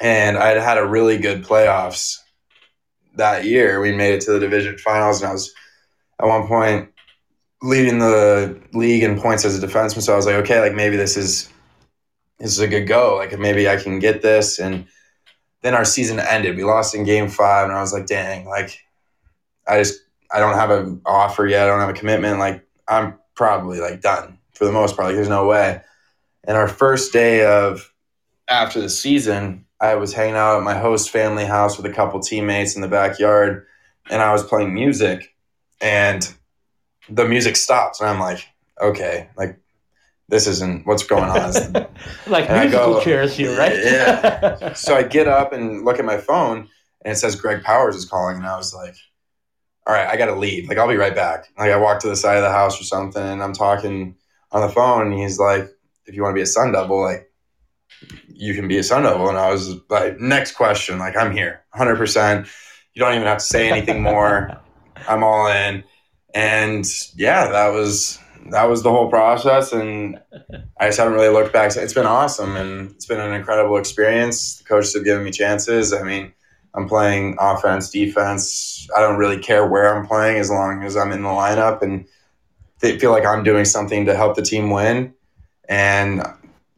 [0.00, 2.18] And I had had a really good playoffs
[3.16, 3.80] that year.
[3.80, 5.52] We made it to the division finals, and I was
[6.20, 6.90] at one point
[7.62, 10.02] leading the league in points as a defenseman.
[10.02, 11.50] So I was like, okay, like maybe this is
[12.38, 13.16] this is a good go.
[13.16, 14.58] Like maybe I can get this.
[14.58, 14.86] And
[15.62, 16.56] then our season ended.
[16.56, 18.78] We lost in game five, and I was like, dang, like
[19.66, 20.00] I just
[20.30, 21.64] I don't have an offer yet.
[21.64, 22.38] I don't have a commitment.
[22.38, 25.06] Like I'm probably like done for the most part.
[25.06, 25.80] Like there's no way.
[26.44, 27.92] And our first day of
[28.48, 32.20] after the season, I was hanging out at my host family house with a couple
[32.20, 33.66] teammates in the backyard,
[34.10, 35.34] and I was playing music,
[35.80, 36.32] and
[37.08, 38.46] the music stops, and I'm like,
[38.80, 39.58] okay, like
[40.28, 41.52] this isn't what's going on.
[42.26, 43.76] like And I musical go, chairs here, right?
[43.84, 44.72] yeah.
[44.74, 46.68] so I get up and look at my phone,
[47.04, 48.96] and it says Greg Powers is calling, and I was like,
[49.86, 50.68] all right, I got to leave.
[50.68, 51.46] Like I'll be right back.
[51.58, 54.16] Like I walk to the side of the house or something, and I'm talking
[54.50, 55.68] on the phone, and he's like,
[56.06, 57.30] if you want to be a Sun Devil, like
[58.28, 59.28] you can be a Sun Devil.
[59.28, 61.96] And I was like, next question, like I'm here, 100.
[61.96, 62.48] percent
[62.94, 64.60] You don't even have to say anything more.
[65.08, 65.84] I'm all in,
[66.34, 68.18] and yeah, that was
[68.50, 70.20] that was the whole process, and
[70.78, 71.74] I just haven't really looked back.
[71.76, 74.58] It's been awesome, and it's been an incredible experience.
[74.58, 75.92] The coaches have given me chances.
[75.92, 76.32] I mean,
[76.74, 78.88] I'm playing offense, defense.
[78.96, 82.06] I don't really care where I'm playing as long as I'm in the lineup, and
[82.80, 85.14] they feel like I'm doing something to help the team win.
[85.68, 86.22] And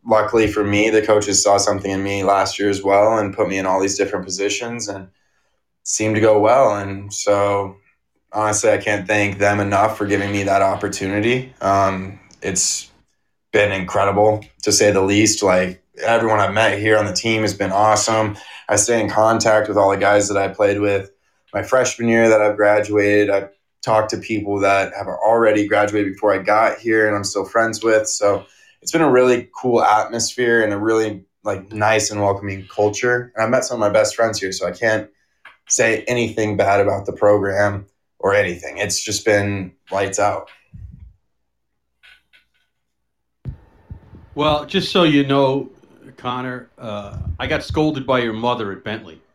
[0.07, 3.49] luckily for me, the coaches saw something in me last year as well, and put
[3.49, 5.09] me in all these different positions, and
[5.83, 6.77] seemed to go well.
[6.77, 7.78] And so
[8.33, 11.55] honestly, I can't thank them enough for giving me that opportunity.
[11.61, 12.91] Um, it's
[13.53, 15.43] been incredible to say the least.
[15.43, 18.37] Like everyone I've met here on the team has been awesome.
[18.69, 21.11] I stay in contact with all the guys that I played with
[21.55, 23.31] my freshman year that I've graduated.
[23.31, 23.49] I
[23.83, 27.83] talked to people that have already graduated before I got here and I'm still friends
[27.83, 28.09] with.
[28.09, 28.45] So
[28.83, 33.33] it's been a really cool atmosphere and a really like nice and welcoming culture.
[33.35, 35.09] And I met some of my best friends here, so I can't
[35.69, 37.87] say anything bad about the program
[38.19, 38.79] or anything.
[38.79, 40.51] It's just been lights out.
[44.35, 45.71] Well, just so you know,
[46.17, 49.21] Connor, uh, I got scolded by your mother at Bentley.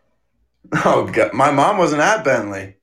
[0.85, 2.75] Oh god, my mom wasn't at Bentley.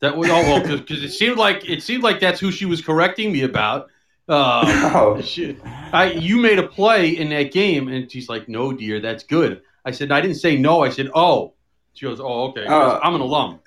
[0.00, 2.80] That was oh well because it seemed like it seemed like that's who she was
[2.80, 3.88] correcting me about.
[4.28, 5.56] Uh, Oh, she,
[5.92, 9.60] I you made a play in that game, and she's like, "No, dear, that's good."
[9.84, 11.52] I said, "I didn't say no." I said, "Oh."
[11.92, 13.60] She goes, "Oh, okay." Uh, I'm an alum,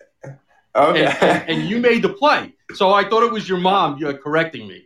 [0.76, 1.06] okay.
[1.06, 4.14] and, and, and you made the play, so I thought it was your mom uh,
[4.14, 4.86] correcting me.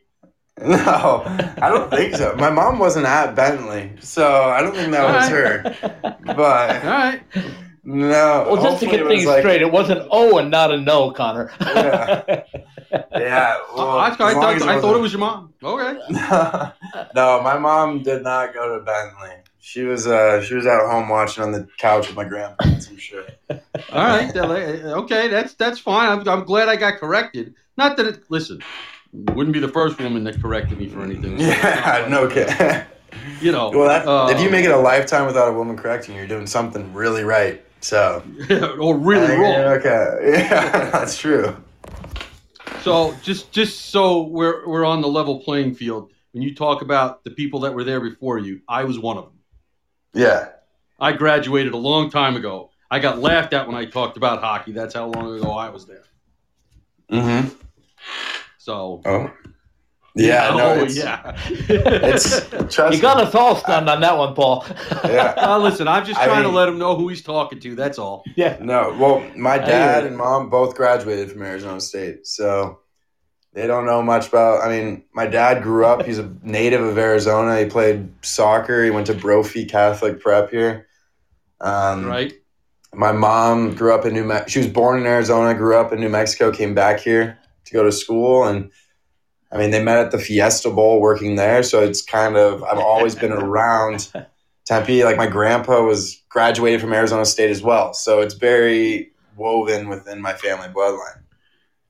[0.62, 2.36] no, I don't think so.
[2.36, 6.18] My mom wasn't at Bentley, so I don't think that was her.
[6.26, 7.22] But All right.
[7.84, 11.12] no, Well, just to get things like- straight, it wasn't O and not a no,
[11.12, 11.52] Connor.
[11.60, 12.44] Yeah.
[13.12, 15.54] Yeah, well, I, I as thought, I thought it wasn't- was your mom.
[15.64, 15.98] Okay.
[17.16, 19.32] no, my mom did not go to Bentley.
[19.66, 22.90] She was uh she was at home watching on the couch with my grandparents.
[22.90, 23.24] I'm sure.
[23.50, 23.60] All
[23.94, 24.36] right.
[24.36, 25.30] Okay.
[25.30, 26.10] That's that's fine.
[26.20, 27.56] I'm, I'm glad I got corrected.
[27.78, 28.24] Not that it.
[28.28, 28.62] Listen,
[29.14, 31.40] wouldn't be the first woman that corrected me for anything.
[31.40, 32.86] Yeah, no kidding.
[33.40, 33.70] You know.
[33.70, 36.28] Well, that, uh, if you make it a lifetime without a woman correcting you, you're
[36.28, 37.64] doing something really right.
[37.80, 38.22] So
[38.82, 39.56] or really wrong.
[39.80, 41.56] Okay, yeah, that's true.
[42.82, 46.12] So just just so we're we're on the level playing field.
[46.34, 49.24] When you talk about the people that were there before you, I was one of
[49.24, 49.33] them.
[50.14, 50.50] Yeah,
[51.00, 52.70] I graduated a long time ago.
[52.92, 54.72] I got laughed at when I talked about hockey.
[54.72, 56.04] That's how long ago I was there.
[57.12, 57.50] Mm-hmm.
[58.58, 59.32] So Oh.
[60.16, 60.54] Yeah.
[60.56, 61.36] no, oh it's, yeah.
[61.50, 64.64] It's trust you got us all stunned on that one, Paul.
[65.06, 65.34] Yeah.
[65.44, 67.74] Uh, listen, I'm just I trying mean- to let him know who he's talking to.
[67.76, 68.24] That's all.
[68.36, 68.58] yeah.
[68.62, 68.96] No.
[69.00, 72.80] Well, my dad and mom both graduated from Arizona State, so
[73.54, 74.64] they don't know much about.
[74.64, 76.06] I mean, my dad grew up.
[76.06, 77.60] He's a native of Arizona.
[77.60, 78.84] He played soccer.
[78.84, 80.88] He went to Brophy Catholic Prep here.
[81.62, 82.34] Um, Right?
[82.96, 84.50] My mom grew up in New Mexico.
[84.50, 87.84] She was born in Arizona, grew up in New Mexico, came back here to go
[87.84, 88.44] to school.
[88.44, 88.70] And
[89.52, 91.64] I mean, they met at the Fiesta Bowl working there.
[91.64, 94.12] So it's kind of, I've always been around
[94.66, 95.04] Tempe.
[95.04, 97.94] Like my grandpa was graduated from Arizona State as well.
[97.94, 101.22] So it's very woven within my family bloodline.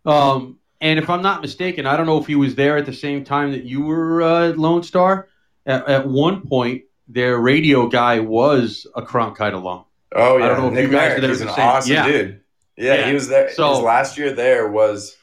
[0.05, 2.93] Um, and if I'm not mistaken, I don't know if he was there at the
[2.93, 5.27] same time that you were uh, Lone Star.
[5.65, 9.85] At, at one point, their radio guy was a Cronkite alum.
[10.15, 10.45] Oh, yeah.
[10.45, 12.07] I don't know if Nick you guys Merrick, there he's an the same- awesome yeah.
[12.07, 12.41] dude.
[12.77, 13.07] Yeah, Yeah.
[13.07, 13.49] he was there.
[13.53, 15.15] So- His last year there was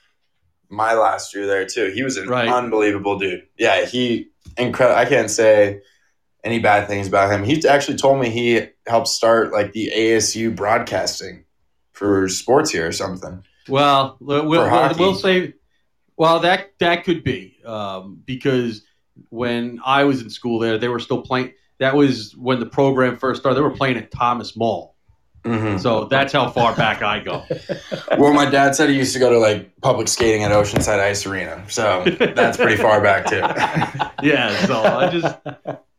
[0.71, 1.91] my last year there too.
[1.95, 2.49] He was an Right.
[2.49, 3.43] unbelievable dude.
[3.59, 4.99] Yeah, he incredible.
[4.99, 5.81] I can't say
[6.43, 7.45] any bad things about him.
[7.45, 11.45] He actually told me he helped start like the ASU broadcasting
[11.93, 13.45] for sports here or something.
[13.69, 15.55] Well, we'll, we'll, we'll say,
[16.17, 18.83] well, that that could be um, because
[19.29, 21.53] when I was in school there, they were still playing.
[21.79, 23.57] That was when the program first started.
[23.57, 24.95] They were playing at Thomas Mall,
[25.45, 25.81] Mhm.
[25.81, 27.45] so that's how far back I go.
[28.19, 31.25] Well, my dad said he used to go to like public skating at Oceanside Ice
[31.25, 33.41] Arena, so that's pretty far back too.
[34.23, 35.37] Yeah, so I just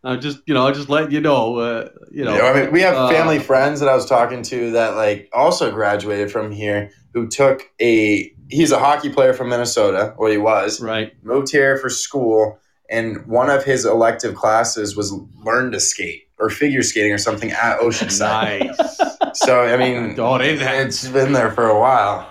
[0.04, 2.34] I'm just, you know, I just let you know, uh, you know.
[2.36, 4.96] You know, I mean, we have uh, family friends that I was talking to that
[4.96, 10.30] like also graduated from here who took a he's a hockey player from Minnesota, or
[10.30, 11.14] he was, Right.
[11.24, 16.50] moved here for school, and one of his elective classes was learn to skate or
[16.50, 18.76] figure skating or something at Oceanside.
[18.78, 19.40] Nice.
[19.40, 22.28] So I mean, is- it's been there for a while.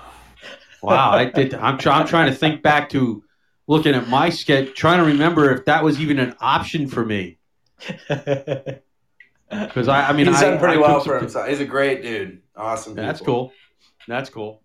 [0.82, 1.10] wow.
[1.12, 3.22] I did, I'm, try, I'm trying to think back to
[3.66, 7.38] looking at my sketch, trying to remember if that was even an option for me.
[9.50, 11.48] Because I, I mean, He's I, done pretty I well for himself.
[11.48, 12.40] He's a great dude.
[12.56, 12.94] Awesome.
[12.94, 13.34] That's people.
[13.48, 13.52] cool.
[14.06, 14.62] That's cool.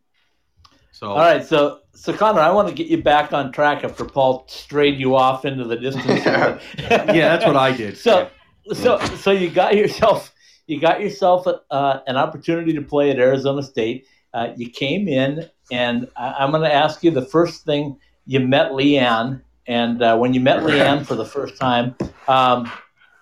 [0.96, 4.06] So, All right, so so Connor, I want to get you back on track after
[4.06, 6.06] Paul strayed you off into the distance.
[6.26, 6.60] Yeah.
[6.88, 7.98] yeah, that's what I did.
[7.98, 8.30] So
[8.72, 10.34] so so you got yourself
[10.68, 14.08] you got yourself uh, an opportunity to play at Arizona State.
[14.34, 18.40] Uh, you came in, and I, I'm going to ask you the first thing you
[18.40, 21.94] met Leanne, and uh, when you met Leanne for the first time,
[22.30, 22.72] um,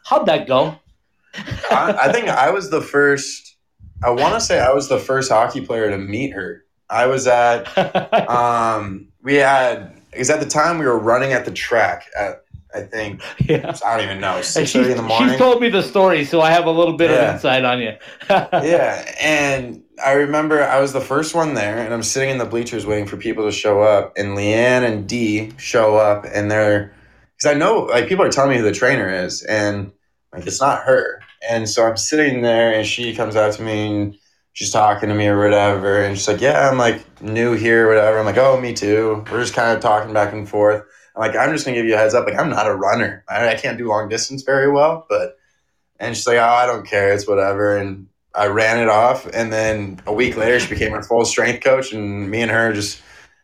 [0.05, 0.75] how'd that go?
[1.71, 3.57] I, I think I was the first.
[4.03, 6.62] I want to say I was the first hockey player to meet her.
[6.93, 7.67] I was at.
[8.29, 12.43] Um, we had because at the time we were running at the track at
[12.75, 13.75] I think yeah.
[13.85, 15.29] I don't even know six in the morning.
[15.29, 17.29] she's told me the story, so I have a little bit Yeah.
[17.29, 17.93] of insight on you.
[18.29, 22.45] yeah, and I remember I was the first one there, and I'm sitting in the
[22.45, 26.93] bleachers waiting for people to show up, and Leanne and Dee show up, and they're
[27.37, 29.91] because I know like people are telling me who the trainer is, and
[30.33, 33.87] like it's not her, and so I'm sitting there, and she comes out to me
[33.87, 34.15] and
[34.53, 38.19] she's talking to me or whatever, and she's like, "Yeah, I'm like new here, whatever."
[38.19, 40.83] I'm like, "Oh, me too." We're just kind of talking back and forth.
[41.15, 42.25] I'm like, "I'm just gonna give you a heads up.
[42.25, 43.23] Like, I'm not a runner.
[43.27, 45.37] I, I can't do long distance very well, but."
[45.99, 47.13] And she's like, "Oh, I don't care.
[47.13, 51.03] It's whatever." And I ran it off, and then a week later, she became our
[51.03, 53.01] full strength coach, and me and her just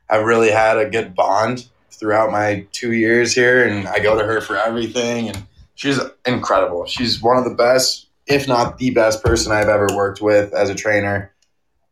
[0.10, 3.67] have really had a good bond throughout my two years here.
[3.67, 5.43] And I go to her for everything, and
[5.76, 6.86] she's incredible.
[6.88, 10.69] She's one of the best, if not the best, person I've ever worked with as
[10.69, 11.33] a trainer.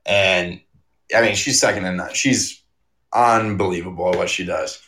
[0.05, 0.61] And
[1.13, 2.13] I mean, she's second to none.
[2.13, 2.61] She's
[3.11, 4.81] unbelievable at what she does.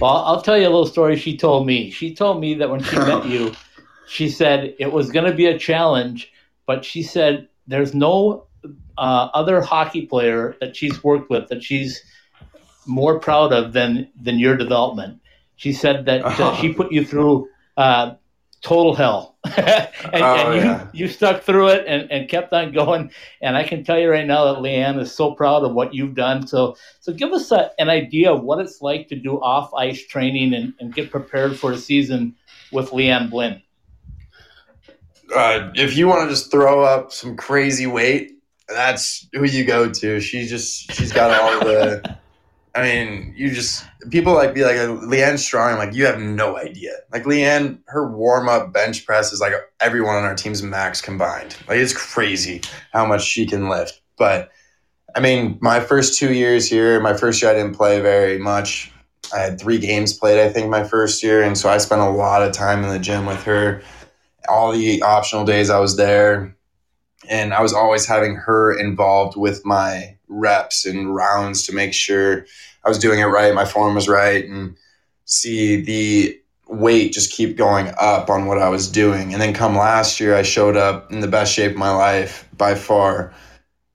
[0.00, 1.90] Well, I'll tell you a little story she told me.
[1.90, 3.52] She told me that when she met you,
[4.08, 6.32] she said it was going to be a challenge,
[6.66, 8.46] but she said there's no
[8.98, 12.02] uh, other hockey player that she's worked with that she's
[12.86, 15.20] more proud of than than your development.
[15.56, 18.14] She said that uh, she put you through uh,
[18.62, 20.86] total hell, and, Oh, and you yeah.
[20.92, 23.10] you stuck through it and, and kept on going.
[23.42, 26.14] And I can tell you right now that Leanne is so proud of what you've
[26.14, 26.46] done.
[26.46, 30.04] So so give us a, an idea of what it's like to do off ice
[30.06, 32.36] training and, and get prepared for a season
[32.72, 33.62] with Leanne Blinn.
[35.34, 38.32] uh, if you want to just throw up some crazy weight,
[38.68, 40.20] that's who you go to.
[40.20, 42.18] She just she's got all the.
[42.74, 45.78] I mean, you just people like be like uh, Leanne Strong.
[45.78, 46.92] Like you have no idea.
[47.12, 51.56] Like Leanne, her warm up bench press is like everyone on our team's max combined.
[51.68, 54.00] Like it's crazy how much she can lift.
[54.16, 54.50] But
[55.14, 58.92] I mean, my first two years here, my first year I didn't play very much.
[59.34, 62.10] I had three games played, I think, my first year, and so I spent a
[62.10, 63.82] lot of time in the gym with her
[64.48, 66.56] all the optional days I was there.
[67.28, 72.46] And I was always having her involved with my reps and rounds to make sure
[72.84, 74.76] I was doing it right, my form was right, and
[75.26, 76.40] see the
[76.70, 79.32] weight just keep going up on what I was doing.
[79.32, 82.48] And then come last year, I showed up in the best shape of my life
[82.56, 83.34] by far.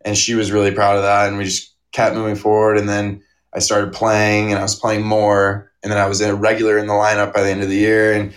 [0.04, 1.28] And she was really proud of that.
[1.28, 2.78] And we just kept moving forward.
[2.78, 5.72] And then I started playing and I was playing more.
[5.82, 8.14] And then I was a regular in the lineup by the end of the year.
[8.14, 8.34] And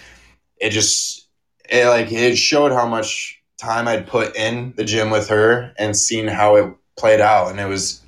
[0.56, 1.28] it just,
[1.68, 5.96] it like it showed how much time I'd put in the gym with her and
[5.96, 7.50] seen how it played out.
[7.50, 8.02] And it was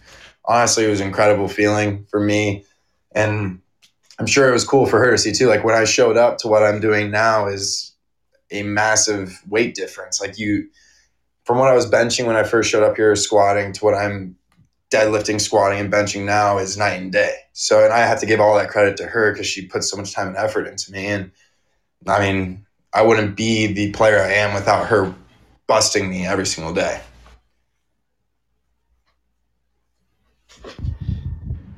[0.44, 2.64] honestly, it was incredible feeling for me.
[3.12, 3.60] And
[4.18, 5.48] I'm sure it was cool for her to see too.
[5.48, 7.92] Like when I showed up to what I'm doing now is
[8.50, 10.20] a massive weight difference.
[10.20, 10.68] Like you,
[11.44, 14.36] from what I was benching when I first showed up here squatting to what I'm
[14.90, 17.34] deadlifting, squatting, and benching now is night and day.
[17.52, 19.96] So, and I have to give all that credit to her because she put so
[19.96, 21.06] much time and effort into me.
[21.06, 21.30] And
[22.06, 25.14] I mean, I wouldn't be the player I am without her
[25.66, 27.00] busting me every single day.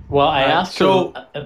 [0.09, 1.29] Well, I Uh, asked so- her.
[1.35, 1.45] Uh,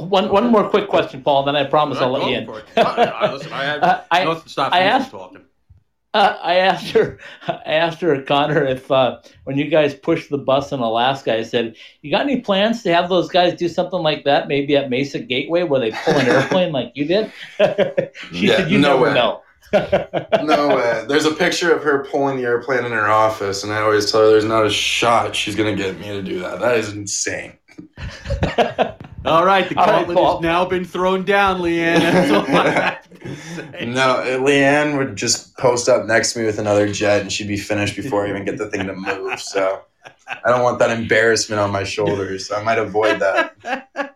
[0.00, 2.44] one, one more quick question, Paul, then I promise I'll let you in.
[2.44, 2.66] Go for it.
[2.86, 5.40] I, listen, I have Uh, I- nothing stop I asked- talking.
[6.14, 7.18] Uh, I asked her,
[7.48, 11.42] I asked her, Connor, if uh, when you guys pushed the bus in Alaska, I
[11.42, 14.88] said, "You got any plans to have those guys do something like that, maybe at
[14.88, 17.30] Mesa Gateway, where they pull an airplane like you did?"
[18.32, 19.14] she Yeah, said, "You no never way.
[19.14, 19.42] know."
[19.72, 21.04] No way.
[21.08, 24.22] There's a picture of her pulling the airplane in her office, and I always tell
[24.22, 26.60] her there's not a shot she's going to get me to do that.
[26.60, 27.58] That is insane.
[29.26, 30.36] All right, the All right, gauntlet Paul.
[30.36, 31.98] has now been thrown down, Leanne.
[31.98, 33.10] That's all I have
[33.80, 37.48] to No, Leanne would just post up next to me with another jet, and she'd
[37.48, 39.40] be finished before I even get the thing to move.
[39.40, 39.82] So
[40.44, 42.46] I don't want that embarrassment on my shoulders.
[42.46, 44.15] So I might avoid that.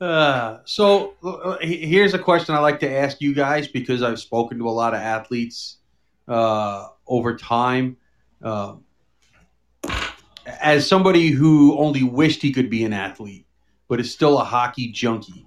[0.00, 4.58] Uh, so uh, here's a question I like to ask you guys because I've spoken
[4.58, 5.78] to a lot of athletes
[6.28, 7.96] uh, over time.
[8.42, 8.76] Uh,
[10.60, 13.46] as somebody who only wished he could be an athlete,
[13.88, 15.44] but is still a hockey junkie,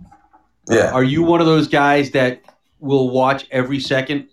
[0.69, 0.91] Yeah.
[0.91, 2.41] are you one of those guys that
[2.79, 4.29] will watch every second,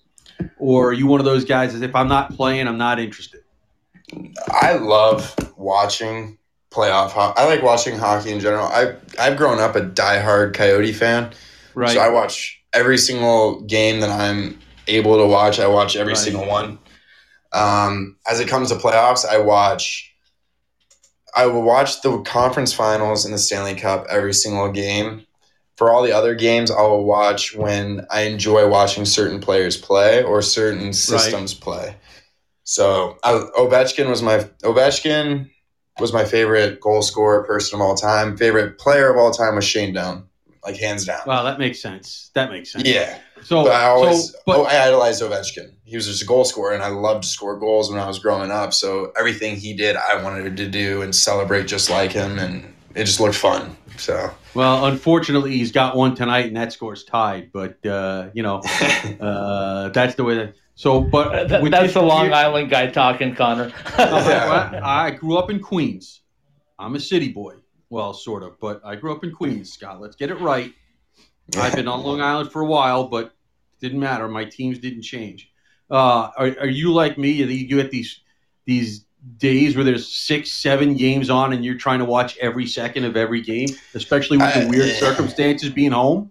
[0.58, 3.42] or are you one of those guys that if I'm not playing, I'm not interested?
[4.48, 6.38] I love watching
[6.70, 7.40] playoff hockey.
[7.40, 8.66] I like watching hockey in general.
[8.66, 11.32] I I've grown up a diehard Coyote fan,
[11.74, 11.94] Right.
[11.94, 14.58] so I watch every single game that I'm
[14.88, 15.58] able to watch.
[15.58, 16.22] I watch every Right.
[16.22, 16.78] single one.
[17.52, 20.12] Um, as it comes to playoffs, I watch.
[21.34, 25.26] I will watch the conference finals and the Stanley Cup every single game.
[25.76, 30.22] For all the other games, I will watch when I enjoy watching certain players play
[30.22, 31.96] or certain systems play.
[32.64, 35.50] So I, Ovechkin was my Ovechkin
[35.98, 38.36] was my favorite goal scorer person of all time.
[38.36, 40.24] Favorite player of all time was Shane Doan,
[40.64, 41.20] like hands down.
[41.26, 42.30] Wow, that makes sense.
[42.34, 42.86] That makes sense.
[42.86, 45.72] Yeah, So, but I always so, but oh, I idolized Ovechkin.
[45.84, 48.18] He was just a goal scorer, and I loved to score goals when I was
[48.18, 48.74] growing up.
[48.74, 53.04] So everything he did, I wanted to do and celebrate just like him, and it
[53.04, 53.76] just looked fun.
[53.98, 57.50] So Well, unfortunately, he's got one tonight, and that score's tied.
[57.52, 58.60] But uh, you know,
[59.20, 60.34] uh, that's the way.
[60.36, 63.72] That, so, but Uh, that- that's this the Long year- Island guy talking, Connor.
[63.98, 66.20] I grew up in Queens.
[66.78, 67.54] I'm a city boy.
[67.90, 70.00] Well, sort of, but I grew up in Queens, Scott.
[70.00, 70.72] Let's get it right.
[71.56, 73.32] I've been on Long Island for a while, but it
[73.80, 74.28] didn't matter.
[74.28, 75.50] My teams didn't change.
[75.90, 77.30] Uh, are, are you like me?
[77.30, 78.20] You get these
[78.64, 79.06] these
[79.38, 83.16] days where there's six, seven games on, and you're trying to watch every second of
[83.16, 84.98] every game, especially with the weird yeah.
[84.98, 86.30] circumstances being home.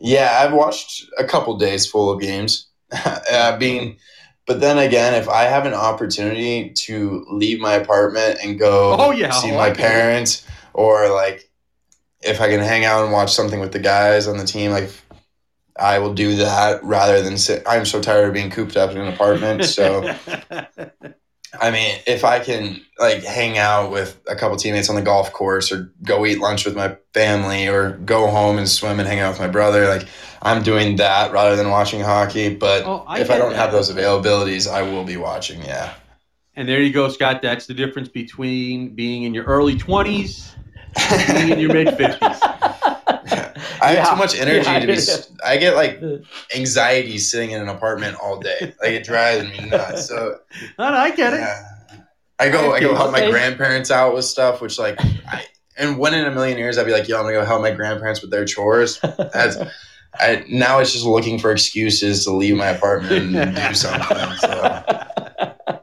[0.00, 2.67] Yeah, I've watched a couple days full of games.
[3.32, 3.96] uh, being,
[4.46, 9.10] but then again, if I have an opportunity to leave my apartment and go Oh,
[9.10, 9.30] yeah.
[9.30, 11.50] see Oh, my I parents, or like
[12.20, 14.90] if I can hang out and watch something with the guys on the team, like
[15.78, 17.62] I will do that rather than sit.
[17.66, 19.64] I'm so tired of being cooped up in an apartment.
[19.64, 20.02] So
[21.60, 25.32] I mean, if I can like hang out with a couple teammates on the golf
[25.32, 29.20] course or go eat lunch with my family or go home and swim and hang
[29.20, 30.06] out with my brother, like
[30.42, 32.54] I'm doing that rather than watching hockey.
[32.54, 33.58] But Oh, I if I don't that.
[33.58, 35.62] have those availabilities, I will be watching.
[35.62, 35.94] Yeah.
[36.54, 37.40] And there you go, Scott.
[37.40, 40.54] That's the difference between being in your early 20s
[40.96, 42.54] and being in your mid 50s.
[43.80, 44.10] I have Yeah.
[44.10, 45.44] too much energy Yeah, to be.
[45.44, 46.00] I get like
[46.56, 48.74] anxiety sitting in an apartment all day.
[48.80, 50.06] Like it drives me nuts.
[50.08, 50.38] So
[50.78, 51.46] No, no, I get it.
[52.40, 52.72] I go.
[52.72, 55.44] I go help my grandparents out with stuff, which like, I,
[55.76, 57.72] and when in a million years I'd be like, yo, I'm gonna go help my
[57.72, 59.00] grandparents with their chores.
[59.00, 59.56] That's
[60.20, 64.16] I now it's just looking for excuses to leave my apartment and do something.
[64.38, 64.48] So.
[64.48, 65.80] Uh,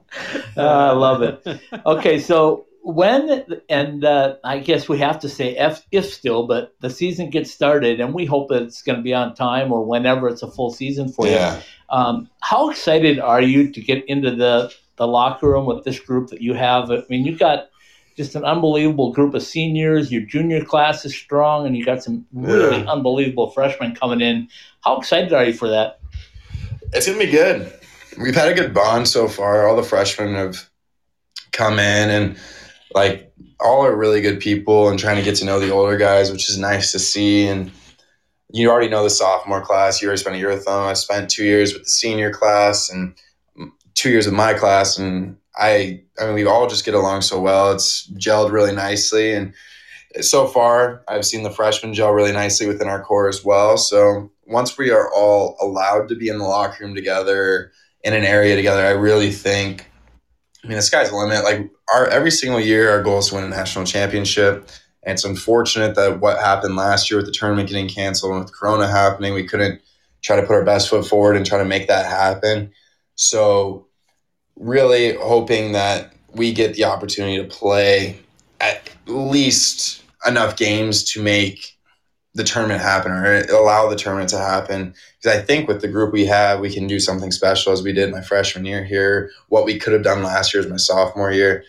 [0.58, 1.46] I love it.
[1.86, 6.76] Okay, so when and uh, I guess we have to say if, if still, but
[6.82, 9.84] the season gets started, and we hope that it's going to be on time or
[9.84, 11.34] whenever it's a full season for you.
[11.34, 11.62] Yeah.
[11.90, 16.30] Um, how excited are you to get into the the locker room with this group
[16.30, 16.92] that you have?
[16.92, 17.70] I mean, you've got
[18.16, 20.12] just an unbelievable group of seniors.
[20.12, 22.92] Your junior class is strong, and you got some really Yeah.
[22.92, 24.48] unbelievable freshmen coming in.
[24.82, 26.00] How excited are you for that?
[26.94, 27.74] It's gonna be good.
[28.22, 29.68] We've had a good bond so far.
[29.68, 30.70] All the freshmen have
[31.52, 32.38] come in and
[32.96, 36.32] like all are really good people and trying to get to know the older guys,
[36.32, 37.46] which is nice to see.
[37.46, 37.72] And
[38.52, 40.02] you already know the sophomore class.
[40.02, 40.82] You already spent a year with them.
[40.82, 43.14] I spent two years with the senior class and
[43.96, 44.98] two years with my class.
[44.98, 47.74] And I, I mean, we all just get along so well.
[47.74, 49.34] It's gelled really nicely.
[49.34, 49.54] And
[50.22, 53.78] so far, I've seen the freshmen gel really nicely within our core as well.
[53.78, 57.74] So once we are all allowed to be in the locker room together,
[58.06, 59.92] in an area together, I really think.
[60.66, 61.44] I mean, the sky's the limit.
[61.44, 64.68] Like our every single year, our goal is to win a national championship.
[65.04, 68.54] And it's unfortunate that what happened last year with the tournament getting canceled and with
[68.54, 69.80] Corona happening, we couldn't
[70.24, 72.72] try to put our best foot forward and try to make that happen.
[73.14, 73.86] So,
[74.56, 78.20] really hoping that we get the opportunity to play
[78.60, 81.75] at least enough games to make
[82.36, 84.94] the tournament happen or allow the tournament to happen.
[85.18, 87.94] Because I think with the group we have, we can do something special as we
[87.94, 89.32] did my freshman year here.
[89.48, 91.64] What we could have done last year is my sophomore year.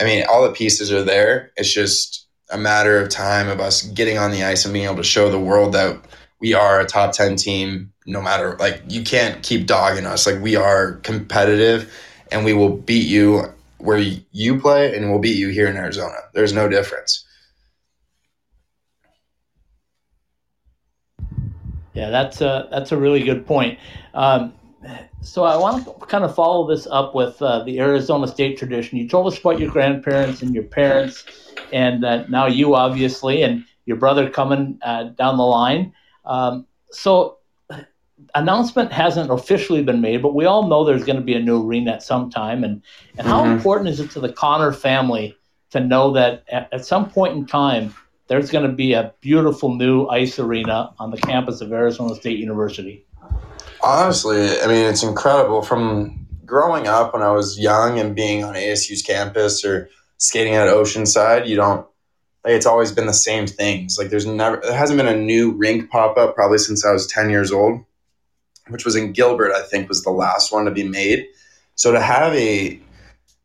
[0.00, 1.52] I mean, all the pieces are there.
[1.56, 4.96] It's just a matter of time of us getting on the ice and being able
[4.96, 5.96] to show the world that
[6.40, 10.40] we are a top 10 team no matter like you can't keep dogging us like
[10.42, 11.92] we are competitive
[12.32, 13.44] and we will beat you
[13.78, 13.98] where
[14.32, 17.24] you play and we'll beat you here in arizona there's no difference
[21.94, 23.78] Yeah, that's a that's a really good point.
[24.14, 24.54] Um,
[25.22, 28.98] so I want to kind of follow this up with uh, the Arizona State tradition.
[28.98, 31.24] You told us about your grandparents and your parents,
[31.72, 35.92] and uh, now you obviously and your brother coming uh, down the line.
[36.24, 37.38] Um, so
[38.34, 41.62] announcement hasn't officially been made, but we all know there's going to be a new
[41.66, 42.64] arena at some time.
[42.64, 42.82] And
[43.18, 43.56] and how Mhm.
[43.56, 45.36] important is it to the Connor family
[45.70, 47.94] to know that at, at some point in time
[48.30, 52.38] there's going to be a beautiful new ice arena on the campus of Arizona State
[52.38, 53.04] University?
[53.82, 55.62] Honestly, I mean, it's incredible.
[55.62, 60.68] From growing up when I was young and being on ASU's campus or skating at
[60.68, 61.84] Oceanside, you don't.
[62.44, 63.98] Like, it's always been the same things.
[63.98, 67.08] Like there's never there hasn't been a new rink pop up probably since I was
[67.08, 67.84] ten years old,
[68.68, 69.52] which was in Gilbert.
[69.52, 71.26] I think was the last one to be made.
[71.74, 72.80] So to have a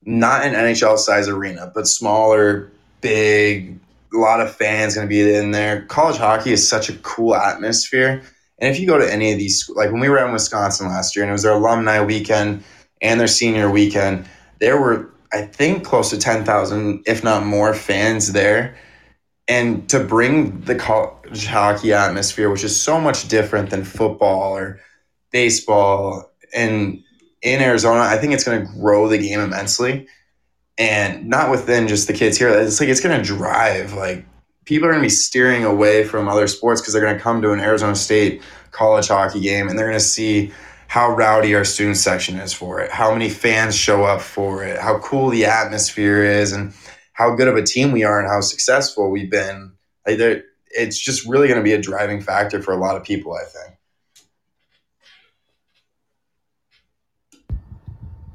[0.04, 2.72] not an NHL size arena, but smaller,
[3.02, 3.80] big,
[4.16, 5.84] a lot of fans going to be in there.
[5.86, 8.24] College hockey is such a cool atmosphere.
[8.60, 11.16] And if you go to any of these, like when we were in Wisconsin last
[11.16, 12.64] year and it was their alumni weekend
[13.02, 14.26] and their senior weekend,
[14.60, 18.76] there were, I think, close to 10,000, if not more, fans there.
[19.48, 24.80] And to bring the college hockey atmosphere, which is so much different than football or
[25.32, 27.04] baseball, and
[27.42, 30.08] in Arizona, I think it's going to grow the game immensely.
[30.78, 32.50] And not within just the kids here.
[32.50, 34.26] It's like it's going to drive like
[34.66, 37.42] people are going to be steering away from other sports because they're going to come
[37.42, 40.52] to an Arizona State college hockey game and they're going to see
[40.88, 44.80] how rowdy our student section is for it, how many fans show up for it,
[44.80, 46.74] how cool the atmosphere is, and
[47.14, 49.72] how good of a team we are and how successful we've been.
[50.06, 50.20] Like
[50.72, 53.46] it's just really going to be a driving factor for a lot of people, I
[53.46, 53.75] think.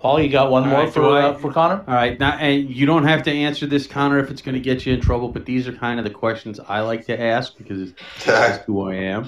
[0.00, 1.84] Paul, you got one All more right, for I- uh, for Connor?
[1.86, 4.60] All right, now and you don't have to answer this, Connor, if it's going to
[4.60, 5.28] get you in trouble.
[5.28, 7.92] But these are kind of the questions I like to ask because
[8.24, 9.24] that's who I am.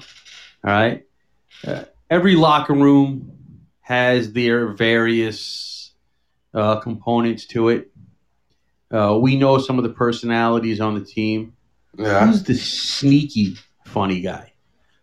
[0.65, 1.05] All right,
[1.67, 3.33] uh, every locker room
[3.81, 5.93] has their various
[6.55, 7.91] uh, components to it.
[8.91, 11.55] Uh, we know some of the personalities on the team.
[11.99, 12.27] Yeah.
[12.27, 13.57] Who's the sneaky
[13.87, 14.53] funny guy?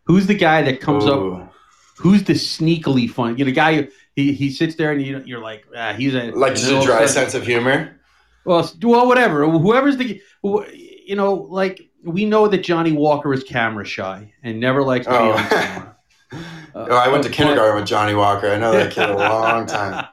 [0.06, 1.54] Who's the guy that comes up?
[1.98, 3.34] Who's the sneakily funny?
[3.38, 3.90] You know, the guy
[4.20, 7.06] he, he sits there and you, you're like, ah, he's a Like just a dry
[7.06, 8.00] sudden- sense of humor.
[8.46, 9.48] well, well, whatever.
[9.50, 14.84] Whoever's the, you know, like we know that Johnny Walker is camera shy and never
[14.84, 15.32] likes to be Oh.
[15.32, 15.96] on camera.
[16.76, 18.48] Uh, I went to kindergarten with Johnny Walker.
[18.52, 20.06] I know that kid a long time.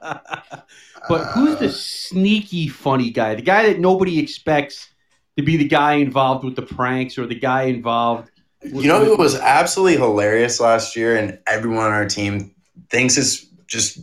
[1.09, 3.35] but who's Uh, the sneaky funny guy?
[3.35, 4.89] The guy that nobody expects
[5.37, 8.31] to be the guy involved with the pranks or the guy involved.
[8.63, 12.53] with- You know who was absolutely hilarious last year, and everyone on our team
[12.91, 13.99] thinks is just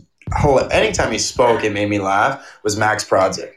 [0.70, 2.58] anytime he spoke, it made me laugh.
[2.62, 3.52] Was Max Prodzik?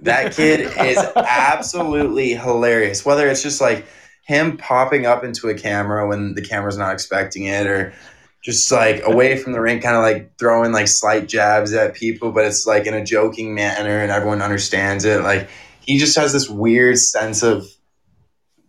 [0.00, 3.04] That kid is absolutely hilarious.
[3.04, 3.86] Whether it's just like
[4.26, 7.94] him popping up into a camera when the camera's not expecting it, or
[8.42, 12.32] just like away from the rink, kind of like throwing like slight jabs at people,
[12.32, 15.22] but it's like in a joking manner, and everyone understands it.
[15.22, 15.48] Like
[15.80, 17.66] he just has this weird sense of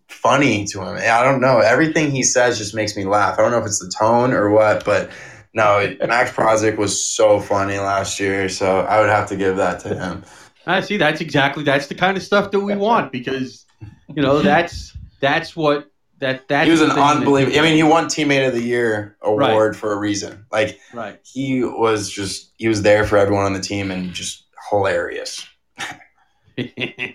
[0.07, 0.95] funny to him.
[0.97, 1.59] I don't know.
[1.59, 3.39] Everything he says just makes me laugh.
[3.39, 5.09] I don't know if it's the tone or what, but
[5.55, 9.79] no, Max Prozik was so funny last year, so I would have to give that
[9.81, 10.25] to him.
[10.67, 10.97] I see.
[10.97, 13.65] That's exactly that's the kind of stuff that we want because
[14.13, 15.89] you know that's that's what
[16.19, 17.57] that that's he was an unbelievable.
[17.57, 20.45] I mean, he won Teammate of the Year award for a reason.
[20.51, 21.19] Like right.
[21.23, 25.47] he was just he was there for everyone on the team and just hilarious.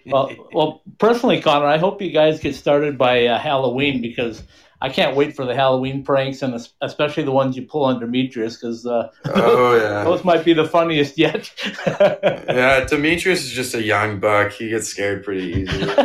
[0.04, 4.42] Well, well, personally, Connor, I hope you guys get started by uh, Halloween because
[4.82, 8.58] I can't wait for the Halloween pranks and especially the ones you pull on Demetrios
[8.58, 10.04] because uh, Oh yeah.
[10.08, 11.50] those might be the funniest yet.
[11.86, 14.52] Yeah, Demetrios is just a young buck.
[14.52, 15.94] He gets scared pretty easily.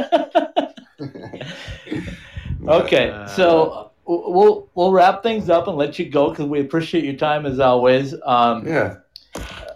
[2.67, 7.03] okay, Uh, so we'll we'll wrap things up and let you go because we appreciate
[7.03, 8.13] your time as always.
[8.25, 8.97] Um, Yeah.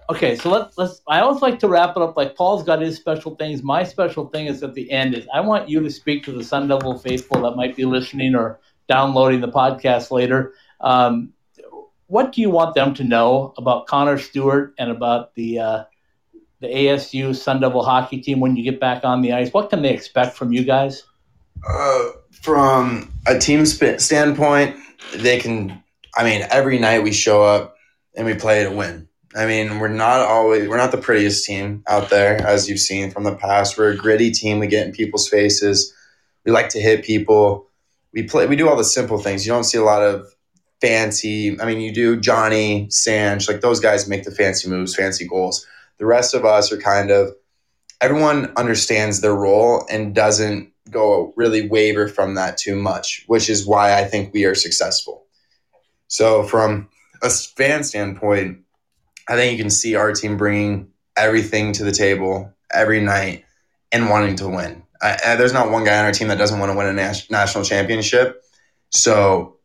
[0.10, 1.02] Okay, so let's let's.
[1.08, 3.62] I always like to wrap it up like Paul's got his special things.
[3.62, 6.44] My special thing is at the end is I want you to speak to the
[6.44, 8.60] Sun Devil faithful that might be listening or
[8.90, 10.54] downloading the podcast later.
[10.82, 11.32] Um,
[12.08, 15.84] what do you want them to know about Connor Stewart and about the uh,
[16.60, 19.54] the ASU Sun Devil hockey team when you get back on the ice?
[19.54, 21.04] What can they expect from you guys?
[21.68, 24.76] Uh, from a team sp- standpoint,
[25.16, 25.84] they can.
[26.18, 27.76] I mean, every night we show up
[28.16, 29.08] and we play to win.
[29.36, 33.12] I mean, we're not always we're not the prettiest team out there, as you've seen
[33.12, 33.78] from the past.
[33.78, 34.58] We're a gritty team.
[34.58, 35.94] We get in people's faces.
[36.44, 37.69] We like to hit people.
[38.14, 38.48] We play.
[38.48, 39.46] We do all the simple things.
[39.46, 40.26] You don't see a lot of
[40.82, 41.60] fancy.
[41.60, 45.66] I mean, you do Johnny Sanch, like those guys make the fancy moves, fancy goals.
[45.98, 47.36] The rest of us are kind of
[48.02, 53.68] everyone understands their role and doesn't go really waver from that too much, which is
[53.68, 55.26] why I think we are successful.
[56.08, 56.90] So from
[57.22, 58.60] a fan standpoint,
[59.28, 63.46] I think you can see our team bringing everything to the table every night
[63.92, 64.84] and wanting to win.
[65.02, 67.30] I, there's not one guy on our team that doesn't want to win a nas-
[67.30, 68.44] national championship.
[68.90, 69.58] So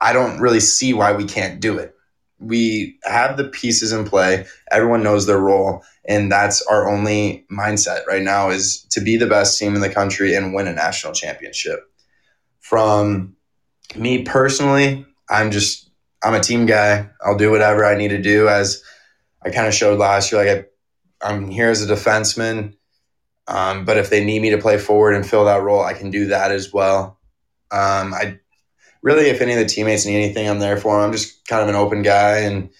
[0.00, 1.94] I don't really see why we can't do it.
[2.38, 4.46] We have the pieces in play.
[4.70, 9.26] Everyone knows their role, and that's our only mindset right now is to be the
[9.26, 11.80] best team in the country and win a national championship.
[12.60, 13.36] From
[13.96, 15.90] me personally, I'm just
[16.22, 17.08] I'm a team guy.
[17.24, 18.82] I'll do whatever I need to do as
[19.44, 20.44] I kind of showed last year.
[20.44, 20.66] Like
[21.22, 22.74] I, I'm here as a defenseman,
[23.48, 26.10] um, but if they need me to play forward and fill that role, I can
[26.10, 27.18] do that as well.
[27.70, 28.38] Um, I
[29.02, 31.06] really, if any of the teammates need anything, I'm there for them.
[31.06, 32.70] I'm just kind of an open guy and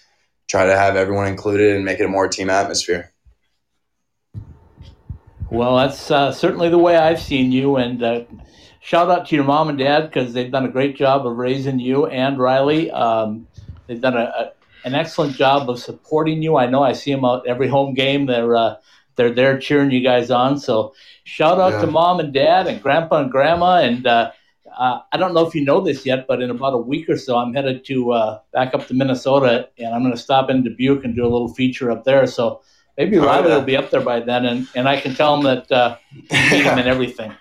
[0.47, 3.13] try to have everyone included and make it a more team atmosphere.
[5.49, 7.77] Well, that's uh, certainly the way I've seen you.
[7.77, 8.23] And uh,
[8.81, 11.79] shout out to your mom and dad because they've done a great job of raising
[11.79, 12.91] you and Riley.
[12.91, 13.47] Um,
[13.87, 14.51] they've done a, a,
[14.83, 16.57] an excellent job of supporting you.
[16.57, 18.25] I know I see them out every home game.
[18.25, 18.75] They're uh,
[19.17, 20.59] they're there cheering you guys on.
[20.59, 20.93] So
[21.25, 21.81] shout out yeah.
[21.81, 23.79] to mom and dad and grandpa and grandma.
[23.79, 24.31] And uh,
[24.77, 27.17] uh, I don't know if you know this yet, but in about a week or
[27.17, 30.63] so, I'm headed to uh, back up to Minnesota, and I'm going to stop in
[30.63, 32.27] Dubuque and do a little feature up there.
[32.27, 32.61] So
[32.97, 35.71] maybe Riley will be up there by then, and, and I can tell him that
[35.71, 37.33] uh, meet him and everything.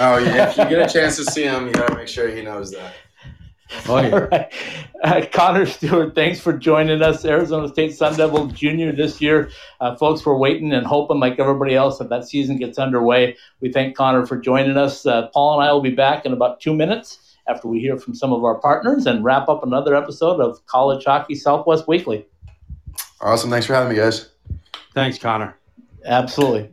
[0.00, 2.28] Oh yeah, if you get a chance to see him, you got to make sure
[2.28, 2.94] he knows that.
[3.86, 4.10] Oh, yeah.
[4.10, 4.52] All right.
[5.02, 7.24] Uh, Connor Stewart, thanks for joining us.
[7.24, 9.50] Arizona State Sun Devil Junior this year.
[9.80, 13.36] Uh, folks, we're waiting and hoping, like everybody else, that that season gets underway.
[13.60, 15.06] We thank Connor for joining us.
[15.06, 18.14] Uh, Paul and I will be back in about two minutes after we hear from
[18.14, 22.26] some of our partners and wrap up another episode of College Hockey Southwest Weekly.
[23.20, 23.50] Awesome.
[23.50, 24.30] Thanks for having me, guys.
[24.94, 25.56] Thanks, Connor.
[26.04, 26.70] Absolutely.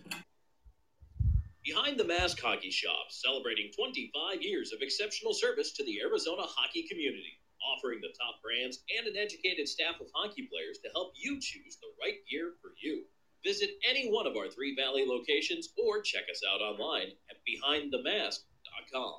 [1.66, 6.84] Behind the Mask Hockey Shop, celebrating 25 years of exceptional service to the Arizona hockey
[6.88, 11.39] community, offering the top brands and an educated staff of hockey players to help you
[11.41, 13.05] choose the right gear for you.
[13.43, 19.16] Visit any one of our three Valley locations or check us out online at behindthemask.com.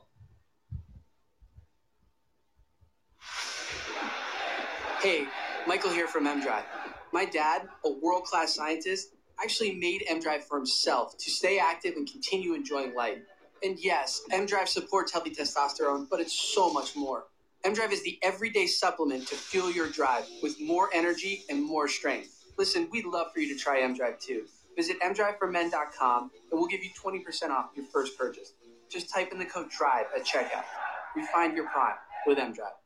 [5.00, 5.26] Hey,
[5.66, 6.62] Michael here from MDrive.
[7.12, 12.10] My dad, a world class scientist, actually made MDrive for himself to stay active and
[12.10, 13.18] continue enjoying life.
[13.62, 17.24] And yes, MDrive supports healthy testosterone, but it's so much more.
[17.64, 22.44] MDrive is the everyday supplement to fuel your drive with more energy and more strength.
[22.58, 24.44] Listen, we'd love for you to try MDrive too.
[24.76, 28.52] Visit mdriveformen.com and we'll give you 20% off your first purchase.
[28.90, 30.64] Just type in the code DRIVE at checkout.
[31.16, 32.85] Refine your prime with MDrive.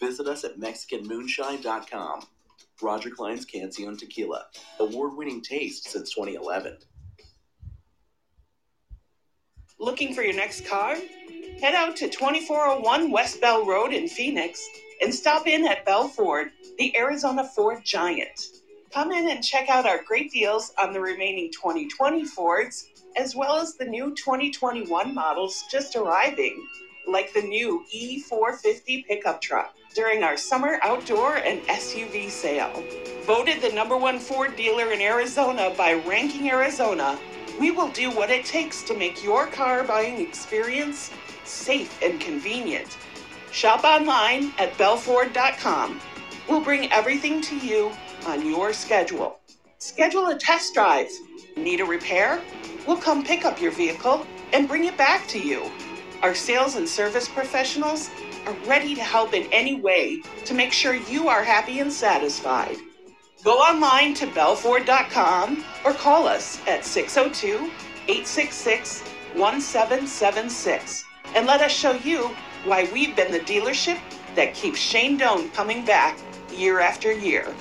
[0.00, 2.20] Visit us at MexicanMoonshine.com.
[2.80, 4.46] Roger Clyne's Cancion Tequila,
[4.78, 6.76] award winning taste since 2011.
[9.80, 10.96] Looking for your next car?
[11.60, 14.64] Head out to 2401 West Bell Road in Phoenix
[15.00, 18.40] and stop in at Bell Ford, the Arizona Ford Giant.
[18.92, 23.56] Come in and check out our great deals on the remaining 2020 Fords, as well
[23.56, 26.64] as the new 2021 models just arriving,
[27.08, 32.84] like the new E450 pickup truck during our summer outdoor and SUV sale.
[33.26, 37.18] Voted the number one Ford dealer in Arizona by Ranking Arizona,
[37.58, 41.10] we will do what it takes to make your car buying experience
[41.42, 42.96] safe and convenient.
[43.50, 46.00] Shop online at bellford.com.
[46.48, 47.90] We'll bring everything to you
[48.24, 49.40] on your schedule.
[49.78, 51.08] Schedule a test drive.
[51.56, 52.40] Need a repair?
[52.86, 55.68] We'll come pick up your vehicle and bring it back to you.
[56.22, 58.10] Our sales and service professionals
[58.46, 62.76] are ready to help in any way to make sure you are happy and satisfied.
[63.44, 67.70] Go online to bellford.com or call us at 602
[68.08, 69.02] 866
[69.34, 72.30] 1776 and let us show you
[72.64, 73.98] why we've been the dealership
[74.34, 76.18] that keeps Shane Doan coming back
[76.52, 77.54] year after year.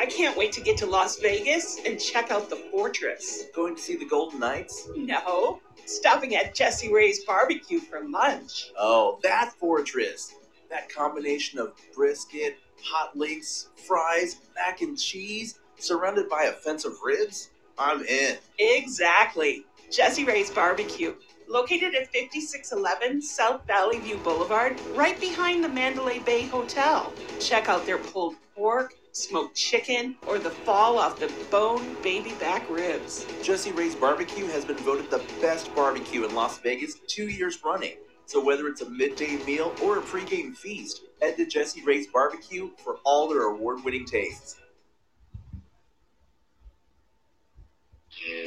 [0.00, 3.44] I can't wait to get to Las Vegas and check out the fortress.
[3.54, 4.88] Going to see the Golden Knights?
[4.96, 8.70] No, stopping at Jessie Rae's barbecue for lunch.
[8.78, 10.34] Oh, that fortress.
[10.70, 16.92] That combination of brisket, hot links, fries, mac and cheese, surrounded by a fence of
[17.02, 17.50] ribs?
[17.78, 18.36] I'm in.
[18.58, 19.64] Exactly.
[19.90, 21.14] Jessie Rae's barbecue.
[21.48, 27.10] located at 5611 South Valley View Boulevard, right behind the Mandalay Bay Hotel.
[27.40, 32.68] Check out their pulled pork, smoked chicken, or the fall off the bone baby back
[32.70, 33.26] ribs.
[33.42, 37.96] Jessie Rae's Barbecue has been voted the best barbecue in Las Vegas two years running.
[38.26, 42.70] So whether it's a midday meal or a pregame feast, head to Jessie Rae's Barbecue
[42.76, 44.60] for all their award-winning tastes.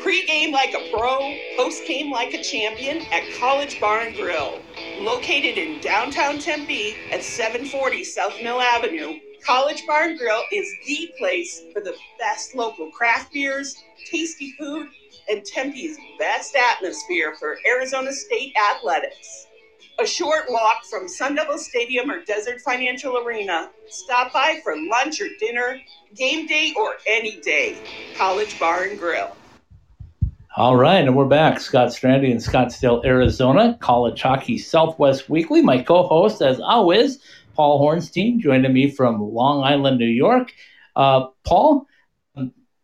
[0.01, 4.59] Pre-game like a pro, post-game like a champion at College Bar and Grill.
[4.99, 11.11] Located in downtown Tempe at 740 South Mill Avenue, College Bar and Grill is the
[11.17, 13.75] place for the best local craft beers,
[14.09, 14.87] tasty food,
[15.29, 19.47] and Tempe's best atmosphere for Arizona State athletics.
[19.99, 23.69] A short walk from Sun Devil Stadium or Desert Financial Arena.
[23.89, 25.79] Stop by for lunch or dinner,
[26.15, 27.77] game day or any day.
[28.17, 29.35] College Bar and Grill.
[30.57, 31.59] All right, and we're back.
[31.59, 35.61] Scott Strandy in Scottsdale, Arizona, College Hockey Southwest Weekly.
[35.61, 37.19] My co host, as always,
[37.53, 40.51] Paul Hornstein, joining me from Long Island, New York.
[40.95, 41.87] Uh, Paul,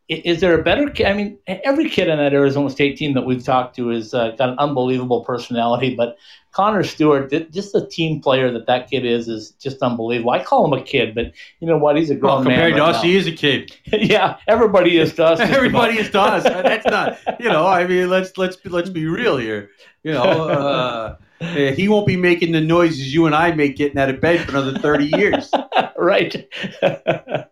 [0.09, 1.07] is there a better kid?
[1.07, 4.31] I mean, every kid on that Arizona State team that we've talked to has uh,
[4.31, 6.17] got an unbelievable personality, but
[6.51, 10.31] Connor Stewart, just the team player that that kid is, is just unbelievable.
[10.31, 11.97] I call him a kid, but you know what?
[11.97, 12.79] He's a grown well, compared man.
[12.79, 13.75] to us, he is a kid.
[13.85, 15.39] yeah, everybody is to us.
[15.41, 16.43] everybody is to us.
[16.43, 17.67] That's not, you know.
[17.67, 19.71] I mean, let's let's let's be real here.
[20.03, 24.09] You know, uh, he won't be making the noises you and I make getting out
[24.09, 25.51] of bed for another thirty years.
[25.97, 26.47] right.
[26.81, 27.45] yeah,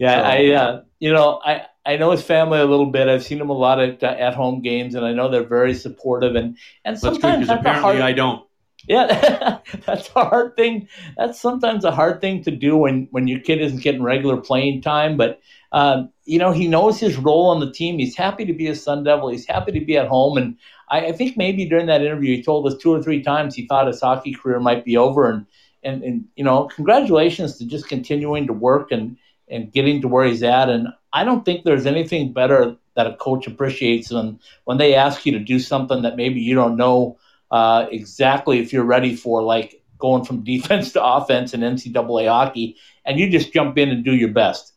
[0.00, 0.50] so, I.
[0.50, 3.08] Uh, you know, I I know his family a little bit.
[3.08, 5.74] I've seen him a lot at uh, at home games, and I know they're very
[5.74, 6.34] supportive.
[6.34, 8.46] And and sometimes that's, that's apparently hard, I don't.
[8.88, 10.88] Yeah, that's a hard thing.
[11.18, 14.80] That's sometimes a hard thing to do when when your kid isn't getting regular playing
[14.80, 15.18] time.
[15.18, 15.40] But
[15.72, 17.98] um, you know, he knows his role on the team.
[17.98, 19.28] He's happy to be a Sun Devil.
[19.28, 20.38] He's happy to be at home.
[20.38, 20.56] And
[20.94, 23.66] I, I think maybe during that interview, he told us two or three times he
[23.66, 25.28] thought his hockey career might be over.
[25.28, 25.46] And
[25.82, 29.16] and and you know, congratulations to just continuing to work and
[29.48, 30.68] and getting to where he's at.
[30.70, 35.26] And I don't think there's anything better that a coach appreciates than when they ask
[35.26, 37.18] you to do something that maybe you don't know
[37.50, 42.76] uh, exactly if you're ready for, like going from defense to offense in NCAA hockey,
[43.04, 44.72] and you just jump in and do your best.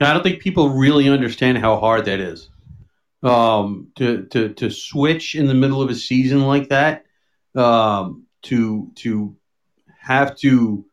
[0.00, 2.48] Now, I don't think people really understand how hard that is.
[3.22, 7.04] Um, to to to switch in the middle of a season like that,
[7.56, 9.36] um, to to
[10.00, 10.86] have to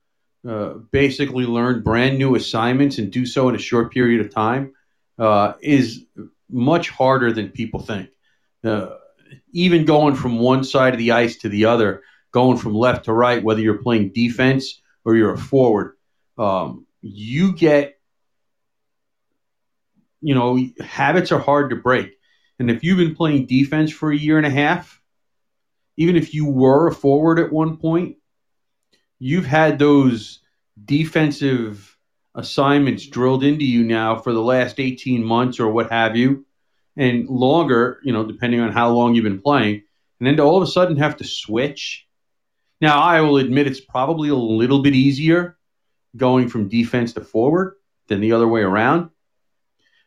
[0.47, 4.73] uh, basically learn brand new assignments and do so in a short period of time
[5.17, 6.05] uh, is
[6.49, 8.09] much harder than people think.
[8.63, 8.89] Uh,
[9.51, 13.13] even going from one side of the ice to the other, going from left to
[13.13, 15.95] right, whether you're playing defense or you're a forward,
[16.37, 17.94] um, you get,
[20.25, 22.17] you know, habits are hard to break.
[22.57, 24.99] And if you've been playing defense for a year and a half,
[25.97, 28.15] even if you were a forward at one point,
[29.19, 30.39] you've had those
[30.83, 31.95] defensive
[32.33, 36.43] assignments drilled into you now for the last 18 months or what have you,
[36.97, 39.83] and longer, you know, depending on how long you've been playing,
[40.19, 42.07] and then to all of a sudden have to switch.
[42.81, 45.55] Now, I will admit it's probably a little bit easier
[46.17, 47.75] going from defense to forward
[48.07, 49.11] than the other way around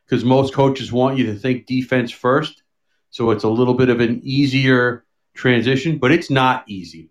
[0.09, 2.63] because most coaches want you to think defense first.
[3.11, 5.05] So it's a little bit of an easier
[5.35, 7.11] transition, but it's not easy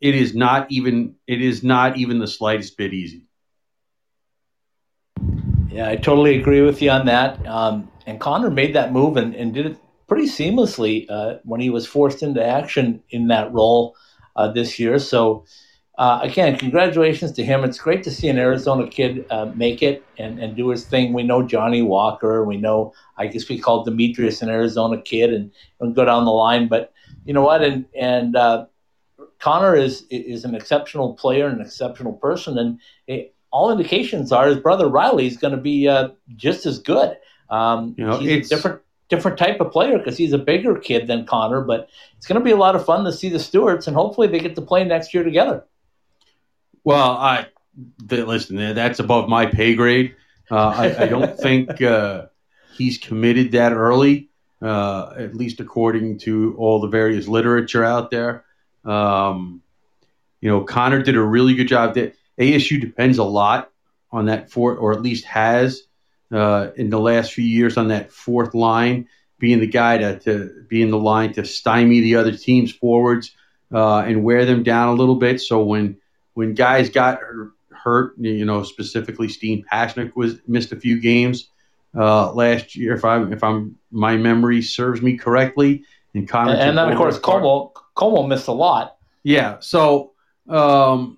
[0.00, 3.24] it is not even it is not even the slightest bit easy.
[5.68, 7.44] Yeah, I totally agree with you on that.
[7.46, 11.70] Um, and Connor made that move and, and did it pretty seamlessly uh, when he
[11.70, 13.96] was forced into action in that role
[14.36, 14.98] uh, this year.
[14.98, 15.44] So,
[15.98, 17.64] uh, again, congratulations to him.
[17.64, 21.12] It's great to see an Arizona kid uh, make it and, and do his thing.
[21.12, 22.44] We know Johnny Walker.
[22.44, 26.32] We know, I guess we call Demetrios an Arizona kid and, and go down the
[26.32, 26.68] line.
[26.68, 26.92] But
[27.24, 27.62] you know what?
[27.62, 28.66] And, and uh,
[29.38, 34.46] Connor is is an exceptional player, and an exceptional person, and it, all indications are
[34.46, 37.16] his brother Riley is going to be uh, just as good.
[37.50, 41.06] Um, you know, he's a different different type of player because he's a bigger kid
[41.06, 43.86] than Connor, but it's going to be a lot of fun to see the Stewarts,
[43.86, 45.64] and hopefully they get to play next year together.
[46.86, 47.46] Well, I
[48.08, 48.54] listen.
[48.54, 50.14] That's above my pay grade.
[50.48, 52.26] Uh, I, I, don't think uh,
[52.74, 54.28] he's committed that early,
[54.62, 58.44] uh, at least according to all the various literature out there.
[58.84, 59.62] Um,
[60.40, 61.94] you know, Connor did a really good job.
[61.94, 63.72] That ASU depends a lot
[64.12, 65.82] on that fourth, or at least has
[66.30, 69.08] uh, in the last few years on that fourth line,
[69.40, 73.32] being the guy to, to be in the line to stymie the other team's forwards
[73.74, 75.40] uh, and wear them down a little bit.
[75.40, 75.96] So when
[76.36, 77.18] when guys got
[77.70, 81.48] hurt, you know, specifically Steenn Pasichnuk was missed a few games
[81.96, 86.52] uh, last year, if I'm if I'm my memory serves me correctly, and Connor.
[86.52, 88.98] And, and then of course Como Como missed a lot.
[89.22, 90.12] Yeah, so
[90.46, 91.16] um,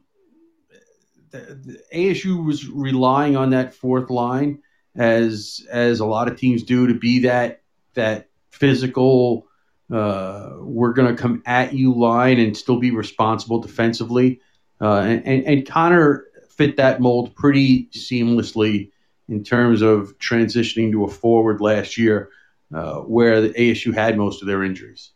[1.33, 4.63] the, the ASU was relying on that fourth line
[4.95, 7.63] as as a lot of teams do to be that
[7.95, 9.49] that physical.
[9.91, 14.39] Uh, we're going to come at you line and still be responsible defensively.
[14.81, 18.91] Uh, and, and, and Connor fit that mold pretty seamlessly
[19.29, 22.31] in terms of transitioning to a forward last year,
[22.75, 25.11] uh, where the ASU had most of their injuries.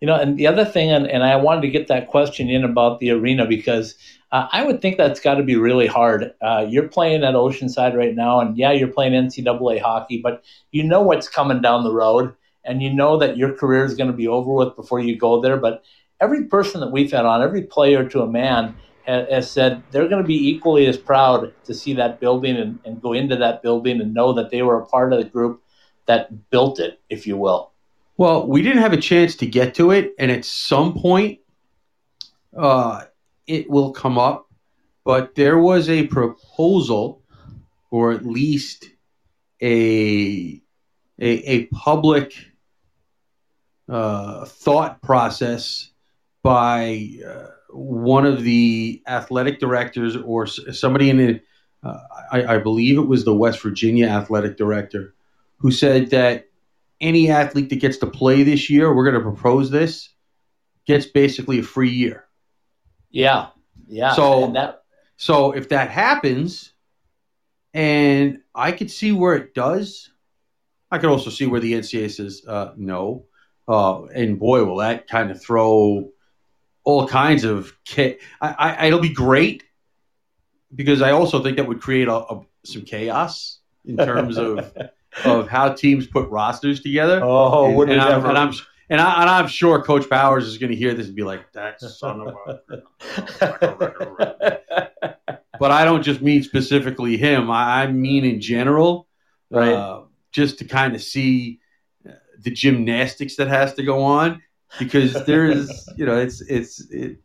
[0.00, 2.64] You know, and the other thing, and, and I wanted to get that question in
[2.64, 3.94] about the arena because
[4.32, 6.34] uh, I would think that's got to be really hard.
[6.42, 10.42] Uh, you're playing at Oceanside right now, and yeah, you're playing NCAA hockey, but
[10.72, 12.34] you know what's coming down the road,
[12.64, 15.40] and you know that your career is going to be over with before you go
[15.40, 15.56] there.
[15.56, 15.84] But
[16.20, 20.22] every person that we've had on, every player to a man, has, said they're going
[20.22, 24.00] to be equally as proud to see that building and, and go into that building
[24.00, 25.62] and know that they were a part of the group
[26.06, 27.72] that built it, if you will.
[28.16, 31.40] Well, we didn't have a chance to get to it, and at some point,
[32.56, 33.04] uh,
[33.46, 34.48] it will come up.
[35.04, 37.22] But there was a proposal,
[37.90, 38.86] or at least
[39.60, 40.62] a
[41.20, 42.34] a, a public
[43.88, 45.90] uh, thought process
[46.44, 51.40] by uh, one of the athletic directors or somebody in the,
[51.82, 51.98] uh,
[52.30, 55.14] I, I believe it was the West Virginia athletic director,
[55.56, 56.48] who said that
[57.00, 60.10] any athlete that gets to play this year, we're going to propose this,
[60.86, 62.26] gets basically a free year.
[63.10, 63.48] Yeah,
[63.88, 64.12] yeah.
[64.12, 64.82] So that
[65.16, 66.74] so if that happens,
[67.72, 70.10] and I could see where it does,
[70.90, 73.24] I could also see where the NCAA says uh, no.
[73.66, 76.10] Uh, and boy, will that kind of throw
[76.84, 77.72] all kinds of.
[77.96, 79.64] I, I, it'll be great
[80.74, 84.72] because I also think that would create a, a, some chaos in terms of
[85.24, 87.20] of how teams put rosters together.
[87.22, 88.52] oh, and, wouldn't and, it I'm, and I'm
[88.90, 91.52] and, I, and I'm sure Coach Powers is going to hear this and be like,
[91.52, 92.60] "That son of a."
[95.58, 97.50] but I don't just mean specifically him.
[97.50, 99.08] I, I mean in general,
[99.50, 99.72] Right.
[99.72, 101.60] uh, just to kind of see
[102.08, 104.42] uh, the gymnastics that has to go on
[104.78, 107.18] because there is, you know, it's it's it,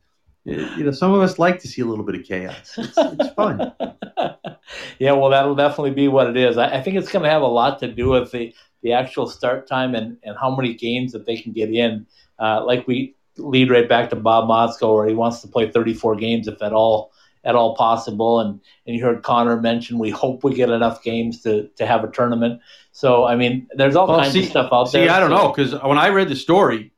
[0.45, 2.73] it, you know, some of us like to see a little bit of chaos.
[2.77, 3.73] It's, it's fun.
[4.99, 6.57] yeah, well, that'll definitely be what it is.
[6.57, 9.27] I, I think it's going to have a lot to do with the, the actual
[9.27, 12.05] start time and, and how many games that they can get in.
[12.39, 16.15] Uh, like we lead right back to Bob Motzko, where he wants to play 34
[16.15, 17.11] games if at all
[17.43, 18.39] at all possible.
[18.39, 22.03] And and you heard Connor mention we hope we get enough games to to have
[22.03, 22.61] a tournament.
[22.91, 25.07] So I mean, there's all Well, kinds see- of stuff out See, there.
[25.09, 26.91] See, I don't so- know because when I read the story,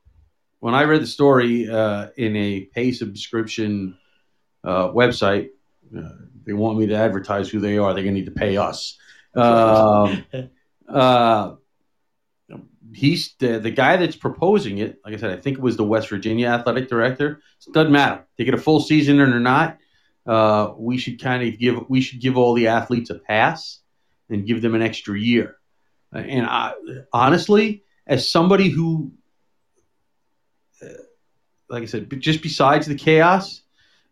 [0.61, 3.97] when I read the story uh, in a pay subscription
[4.63, 5.49] uh, website,
[5.95, 6.09] uh,
[6.45, 7.93] they want me to advertise who they are.
[7.93, 8.97] They're going to need to pay us.
[9.35, 10.23] Um,
[10.87, 11.55] uh,
[12.93, 14.99] he's the, the guy that's proposing it.
[15.03, 17.41] Like I said, I think it was the West Virginia athletic director.
[17.67, 18.25] It doesn't matter.
[18.37, 19.79] They get a full season or not.
[20.27, 23.79] Uh, we should kind of give we should give all the athletes a pass
[24.29, 25.55] and give them an extra year.
[26.13, 26.73] And I,
[27.11, 29.13] honestly, as somebody who,
[31.71, 33.61] like I said, but just besides the chaos,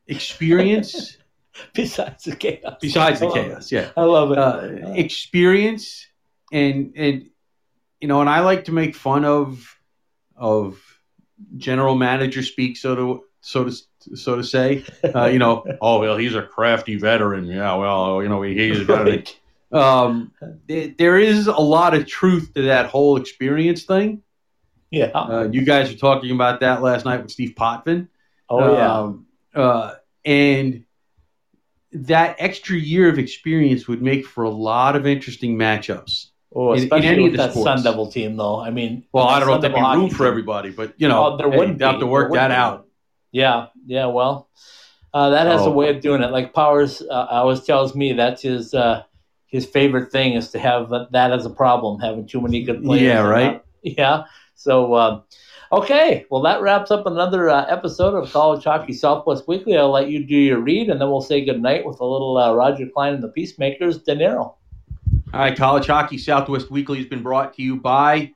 [0.08, 1.18] experience
[1.74, 2.78] besides the chaos.
[2.82, 3.48] besides the love it.
[3.50, 4.38] chaos, yeah, I love it.
[4.38, 6.08] uh, experience
[6.52, 7.30] and and
[8.02, 9.78] you know, and I like to make fun of
[10.36, 10.82] of
[11.58, 13.72] general manager speak, so to so to
[14.16, 14.84] so to say.
[15.16, 17.46] Uh, you know, oh well, he's a crafty veteran.
[17.46, 19.38] Yeah, well, you know, he's Right.
[19.72, 20.32] um,
[20.68, 24.24] th- there is a lot of truth to that whole experience thing.
[24.92, 25.06] Yeah.
[25.14, 28.08] Uh, you guys were talking about that last night with Steve Potvin.
[28.50, 28.94] oh yeah.
[29.00, 29.26] Um,
[29.56, 29.94] uh,
[30.26, 30.84] and
[31.92, 36.28] that extra year of experience would make for a lot of interesting matchups.
[36.56, 37.66] Oh, in- in especially any of with that sports.
[37.66, 38.60] Sun Devil team, though.
[38.60, 41.34] I mean, Well, I don't know if there'd be room for everybody, but you know,
[41.34, 42.88] Oh, there wouldn't have to work that wouldn't out.
[43.32, 44.08] Yeah, yeah.
[44.08, 44.50] Well,
[45.14, 46.32] uh, that has a way of doing it.
[46.32, 49.04] Like Powers uh, always tells me that's his uh,
[49.48, 52.84] his favorite thing is to have that, that as a problem, having too many good
[52.84, 53.02] players.
[53.04, 53.54] Yeah, right.
[53.54, 54.24] not- yeah.
[54.60, 55.24] So, um,
[55.72, 56.26] okay.
[56.30, 59.78] Well, that wraps up another uh, episode of College Hockey Southwest Weekly.
[59.78, 62.54] I'll let you do your read, and then we'll say goodnight with a little uh,
[62.54, 64.36] Roger Clyne and the Peacemakers, De Niro.
[64.38, 64.58] All
[65.34, 68.34] right, College Hockey Southwest Weekly has been brought to you by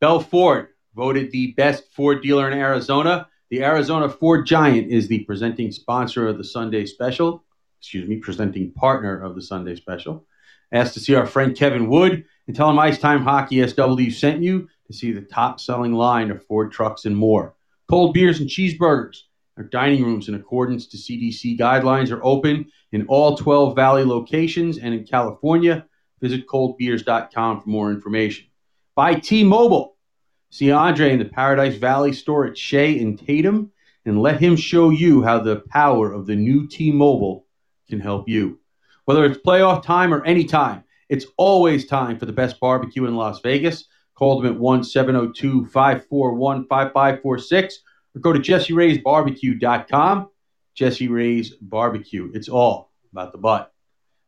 [0.00, 3.26] Bell Ford, voted the best Ford dealer in Arizona.
[3.50, 7.42] The Arizona Ford Giant is the presenting sponsor of the Sunday Special.
[7.80, 10.24] Excuse me, presenting partner of the Sunday Special.
[10.70, 14.42] Asked to see our friend Kevin Wood and tell him Ice Time Hockey SW sent
[14.42, 17.54] you to see the top selling line of Ford trucks and more.
[17.88, 19.22] Cold beers and cheeseburgers.
[19.56, 24.78] Our dining rooms, in accordance to CDC guidelines, are open in all 12 Valley locations
[24.78, 25.86] and in California.
[26.20, 28.46] Visit coldbeers.com for more information.
[28.94, 29.96] By T Mobile.
[30.50, 33.70] See Andre in the Paradise Valley store at Shea and Tatum
[34.04, 37.46] and let him show you how the power of the new T Mobile
[37.88, 38.60] can help you.
[39.04, 43.16] Whether it's playoff time or any time, it's always time for the best barbecue in
[43.16, 43.84] Las Vegas.
[44.16, 47.78] Call them at 1 702 541 5546
[48.14, 50.30] or go to jesseraysbarbecue.com.
[50.74, 52.30] Jessie Rae's Barbecue.
[52.34, 53.72] It's all about the butt.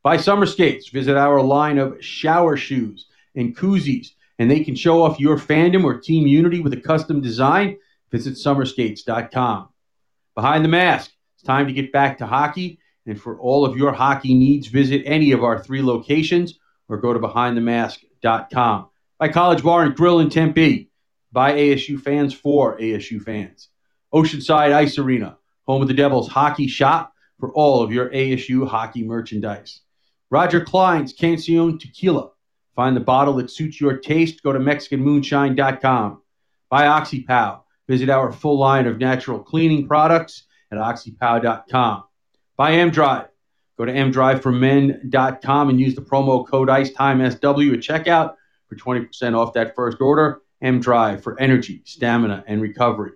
[0.03, 0.89] Buy summer skates.
[0.89, 5.85] Visit our line of shower shoes and koozies, and they can show off your fandom
[5.85, 7.77] or team unity with a custom design.
[8.11, 9.69] Visit summerskates.com.
[10.35, 12.79] Behind the mask, it's time to get back to hockey.
[13.07, 16.59] And for all of your hockey needs, visit any of our three locations
[16.89, 18.89] or go to behindthemask.com.
[19.19, 20.91] By College Bar and Grill in Tempe.
[21.33, 23.69] By ASU fans for ASU fans.
[24.15, 29.03] Oceanside Ice Arena, home of the Devils hockey shop for all of your ASU hockey
[29.03, 29.81] merchandise.
[30.31, 32.31] Roger Clyne's Cancion Tequila.
[32.77, 34.43] Find the bottle that suits your taste.
[34.43, 36.23] Go to MexicanMoonshine.com.
[36.71, 37.61] Buy OxyPow.
[37.89, 42.05] Visit our full line of natural cleaning products at OxyPow.com.
[42.57, 43.29] By MDrive.
[43.77, 48.35] Go to mdriveformen.com and use the promo code ICETIMESW at checkout
[48.69, 50.43] for 20% off that first order.
[50.61, 53.13] M Drive for energy, stamina, and recovery.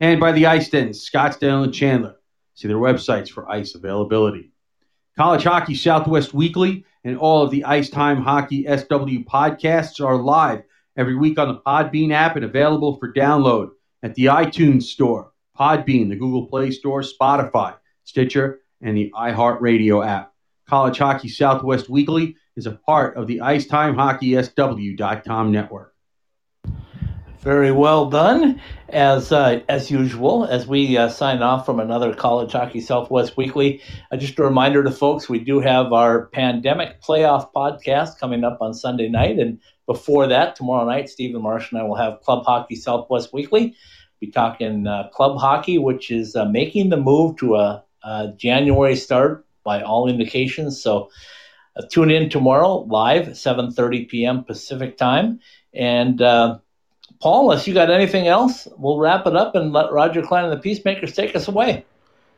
[0.00, 2.16] And by the Ice Den, Scottsdale and Chandler.
[2.54, 4.52] See their websites for ice availability.
[5.16, 10.62] College Hockey Southwest Weekly and all of the Ice Time Hockey SW podcasts are live
[10.96, 13.70] every week on the Podbean app and available for download
[14.02, 20.32] at the iTunes Store, Podbean, the Google Play Store, Spotify, Stitcher, and the iHeartRadio app.
[20.68, 25.94] College Hockey Southwest Weekly is a part of the IcetimeHockeySW.com network.
[27.40, 30.44] Very well done, as uh, as usual.
[30.44, 34.82] As we uh, sign off from another College Hockey Southwest Weekly, uh, just a reminder
[34.82, 39.60] to folks: we do have our pandemic playoff podcast coming up on Sunday night, and
[39.86, 43.74] before that, tomorrow night, Stephen Marsh and I will have Club Hockey Southwest Weekly.
[44.20, 48.96] Be talking uh, club hockey, which is uh, making the move to a, a, January
[48.96, 50.82] start by all indications.
[50.82, 51.10] So.
[51.76, 55.38] Uh, tune in tomorrow live 7.30 p.m pacific time
[55.74, 56.20] and
[57.20, 60.52] Paul, unless you got anything else, we'll wrap it up and let Roger Clyne and
[60.52, 61.84] the Peacemakers take us away.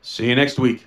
[0.02, 0.86] See you next week.